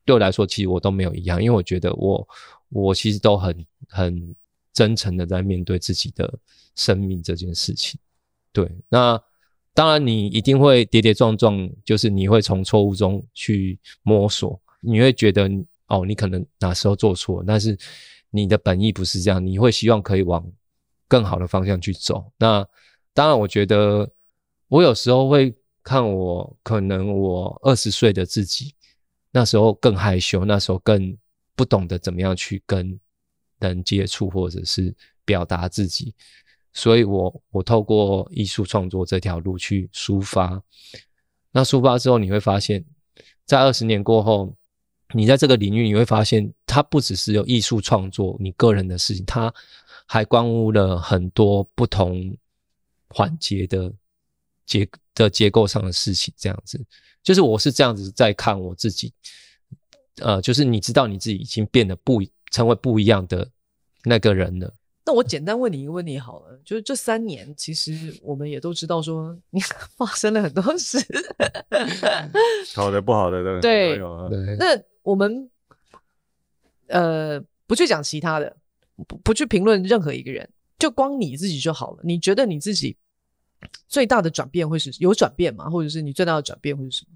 [0.09, 2.27] 对我来说，其实我都没有一样，因为我觉得我
[2.69, 4.35] 我其实都很很
[4.73, 6.33] 真诚的在面对自己的
[6.75, 7.99] 生命这件事情。
[8.51, 9.21] 对，那
[9.75, 15.47] 当然你一定会跌跌撞撞，就是你会从错误中去摸索，你会觉得
[15.89, 17.77] 哦，你可能哪时候做错，但是
[18.31, 20.43] 你的本意不是这样，你会希望可以往
[21.07, 22.31] 更好的方向去走。
[22.39, 22.67] 那
[23.13, 24.09] 当然，我觉得
[24.69, 25.53] 我有时候会
[25.83, 28.73] 看我可能我二十岁的自己。
[29.31, 31.17] 那时候更害羞，那时候更
[31.55, 32.99] 不懂得怎么样去跟
[33.59, 36.13] 人接触，或者是表达自己。
[36.71, 40.61] 所以我我透过艺术创作这条路去抒发。
[41.51, 42.83] 那抒发之后，你会发现，
[43.45, 44.55] 在二十年过后，
[45.13, 49.51] 你在这个领域，你会发现，它不只是有艺术创作你个人的事情，它
[50.05, 52.35] 还关乎了很多不同
[53.09, 53.91] 环节的
[54.65, 56.79] 结的结构上的事情，这样子。
[57.23, 59.13] 就是我是这样子在看我自己，
[60.21, 63.47] 呃，就是你知道你自己已经变得不成为不一样的
[64.03, 64.73] 那个人了。
[65.05, 69.59] 那我简单问你一个问题好了，就是这三年，其实我们也都知道说你
[69.97, 70.99] 发生了很多事，
[72.75, 73.97] 好的不好的都 对。
[73.97, 74.55] 对。
[74.57, 75.49] 那我们
[76.87, 78.55] 呃不去讲其他的，
[79.07, 80.47] 不不去评论任何一个人，
[80.77, 82.01] 就光你自己就好了。
[82.03, 82.95] 你觉得你自己
[83.87, 85.69] 最大的转变会是有转变吗？
[85.69, 87.15] 或者是你最大的转变会是什么？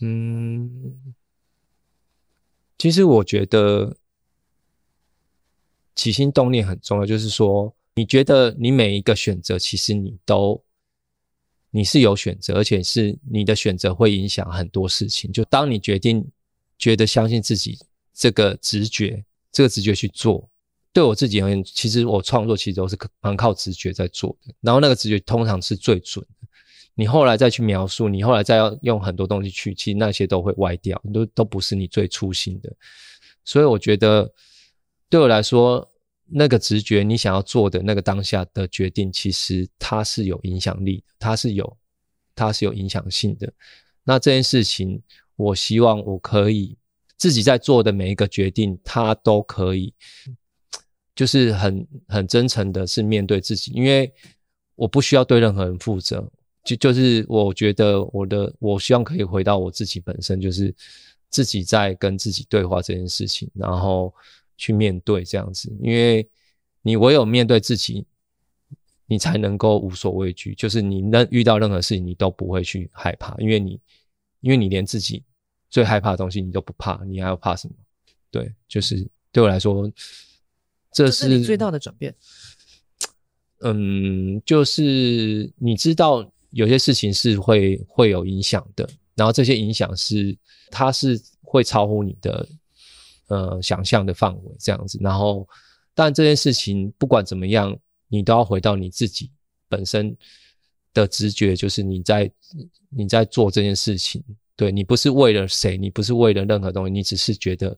[0.00, 1.14] 嗯，
[2.78, 3.96] 其实我觉得
[5.94, 10.62] 起心动念很重要，就是说，你觉得你每一个选择，其实你都
[11.70, 15.32] 你是有选择，而且是你的选择会影响很多事情。
[15.32, 16.28] 就当你决定
[16.78, 17.78] 觉得相信自己
[18.12, 20.48] 这个直觉，这个直觉去做。
[20.94, 26.48] 对我自己而言，其实我创作其实都是蛮靠直觉在做的，然后那个直觉通常是最准的。
[26.94, 32.72] 你后来再去描述，你后来再要用很多东西去，其实那些都会歪掉，都都不是你最初心的。
[33.44, 34.32] 所以我觉得，
[35.10, 35.90] 对我来说，
[36.26, 41.76] 那个直觉你想要做的那个当下的决定，其实它是有影响力的，它是有，
[42.36, 43.52] 它是有影响性的。
[44.04, 45.02] 那这件事情，
[45.34, 46.78] 我希望我可以
[47.16, 49.92] 自己在做的每一个决定，它都可以。
[51.14, 54.12] 就是很很真诚的，是面对自己，因为
[54.74, 56.28] 我不需要对任何人负责。
[56.64, 60.74] 就就是我觉得我的，我希望可以回到我自己本身，就是
[61.28, 64.12] 自己在跟自己对话这件事情，然后
[64.56, 65.70] 去面对这样子。
[65.80, 66.26] 因为
[66.80, 68.06] 你唯有面对自己，
[69.06, 70.54] 你才能够无所畏惧。
[70.54, 73.78] 就是你能遇到任何事情，你都不会去害怕，因为你
[74.40, 75.22] 因为你连自己
[75.68, 77.74] 最害怕的东西你都不怕，你还要怕什么？
[78.30, 79.92] 对，就是对我来说。
[80.94, 82.14] 这是，你最大的转变。
[83.66, 90.36] 嗯，就是你知道有些事情是会会有影响的，然后这些影响是
[90.70, 92.48] 它是会超乎你的
[93.28, 94.98] 呃想象的范围这样子。
[95.00, 95.48] 然后，
[95.94, 97.76] 但这件事情不管怎么样，
[98.06, 99.30] 你都要回到你自己
[99.68, 100.14] 本身
[100.92, 102.30] 的直觉，就是你在
[102.90, 104.22] 你在做这件事情，
[104.54, 107.76] 对，你不是为了谁，你不是为了任何东西，你只是觉得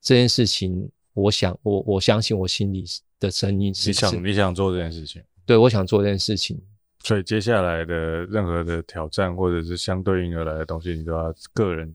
[0.00, 0.90] 这件事情。
[1.18, 2.84] 我想，我我相信我心里
[3.18, 3.90] 的声音是。
[3.90, 5.20] 你想，你想做这件事情。
[5.44, 6.60] 对，我想做这件事情。
[7.02, 11.86] 所以接下来的任何的挑战，或者是相对应而来的东西，你都要个人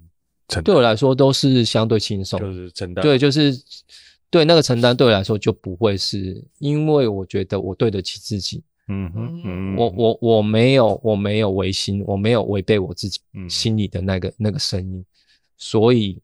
[0.47, 0.63] 承担。
[0.63, 3.03] 对我来说，都是相对轻松，就是承担。
[3.03, 3.53] 对，就是
[4.29, 8.63] 对那个承担，对我来说就不会是，因为我觉得我对得起自己。
[8.87, 15.05] 嗯哼，嗯我我我没有，我没有违心，我没有违背我自己心里的那个、嗯、那个声音，
[15.57, 16.19] 所以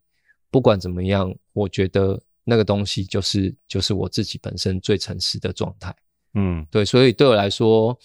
[0.50, 2.20] 不管怎么样，我觉得。
[2.50, 5.96] 那个东西就是就是我自己本身最诚实的状态，
[6.34, 7.98] 嗯，对，所以对我来说，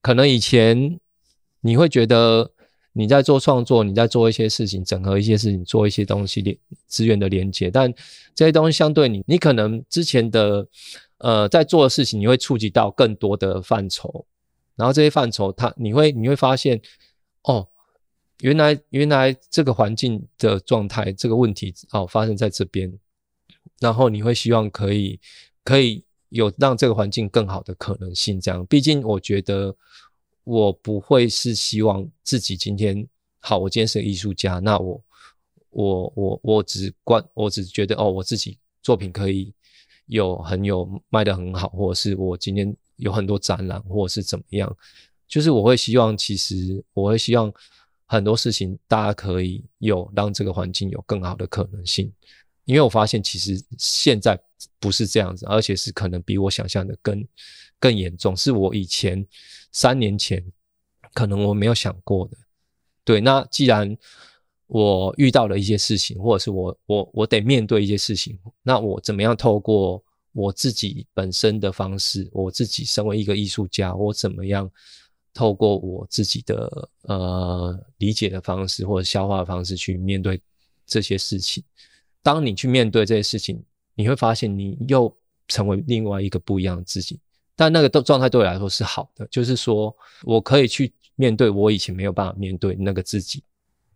[0.00, 0.98] 可能以前
[1.60, 2.50] 你会觉得
[2.92, 7.94] 你在做创作，你在做一些事情，整合一些事情，做一些东西连资源的连接，但
[8.34, 10.66] 这些东西相对你，你可能之前的
[11.18, 14.26] 呃在做的事情，你会触及到更多的范畴，
[14.74, 16.80] 然后这些范畴它你会你会发现，
[17.44, 17.68] 哦，
[18.40, 22.92] 原来原来这个环境的状态，这个问题哦发生在这边。
[23.80, 25.18] 然后你会希望可以
[25.64, 28.64] 可以有让这个环境更好的可能性，这样。
[28.66, 29.74] 毕竟我觉得
[30.44, 33.06] 我不会是希望自己今天
[33.40, 35.02] 好，我今天是个艺术家，那我
[35.70, 39.52] 我我我只关我只觉得哦，我自己作品可以
[40.06, 44.76] 有很有卖得很好，或者是我今天有很多展览，或者是怎么样。
[45.26, 47.52] 就是我会希望，其实我会希望
[48.06, 52.12] 很多事情大家可以有让这个环境有更好的可能性。
[52.64, 54.38] 因为我发现，其实现在
[54.78, 57.26] 不是这样子，而且是可能比我想象的更
[57.80, 59.26] 更严重，是我以前
[59.72, 60.44] 三年前
[61.12, 62.36] 可能我没有想过的。
[63.04, 63.96] 对，那既然
[64.68, 70.02] 我遇到了一些事情，或者是我我我得面对一些事情，那我怎么样透过
[70.32, 74.70] 我自己本身的方式，我自己身为一个艺术家，我怎么样
[75.34, 80.40] 透过我自己的呃理解的方式或者消化的方式去面对
[80.86, 81.64] 这些事情。
[82.22, 83.62] 当你去面对这些事情，
[83.94, 85.14] 你会发现你又
[85.48, 87.18] 成为另外一个不一样的自己。
[87.56, 93.42] 但那个状态对我来说是好的，就是说我可以去面对我以前没有办法面对那个自己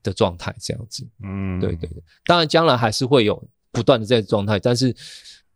[0.02, 1.06] 的状态，这样子。
[1.22, 2.02] 嗯，对对对。
[2.24, 4.94] 当然，将来还是会有不断的这个状态，但是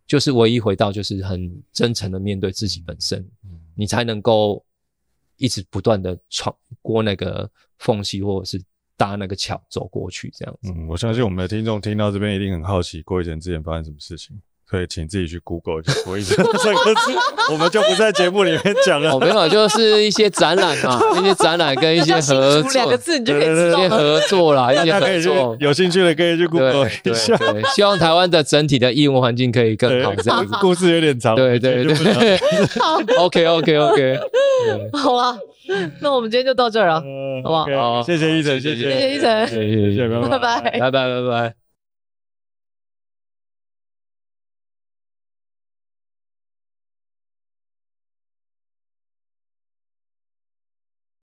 [0.06, 3.28] 就是唯一回到就是很真诚的面对自己本身，
[3.74, 4.64] 你才能够
[5.36, 8.62] 一直不断的闯过那个缝隙，或者是。
[9.00, 10.70] 搭那个桥走过去，这样子。
[10.76, 14.38] 嗯，我相信我们的听众听到这边一定很好奇，郭一成之前发生什么事情，
[14.70, 17.12] 可以请自己去 Google 一下郭奕成这个字，
[17.50, 19.10] 我们就不在节目里面讲了。
[19.10, 23.86] 哦，没有，就是一些展览嘛， 一些展览跟一些合作，两个字你就可以知道了。
[23.86, 27.36] 一些合作啦， 一些合作，有兴趣的可以去 Google 一下。
[27.74, 30.14] 希望台湾的整体的艺文环境可以更好。
[30.14, 31.34] 这样子，故事有点长。
[31.34, 32.36] 对对对，对。
[32.78, 34.18] 好，OK OK OK。
[34.92, 35.36] 好了。
[36.00, 37.02] 那我们今天就到这儿了，
[37.44, 37.94] 好不好？
[37.96, 41.59] 好，谢谢奕成，谢谢，谢谢奕成，谢谢，拜拜，拜拜，拜拜。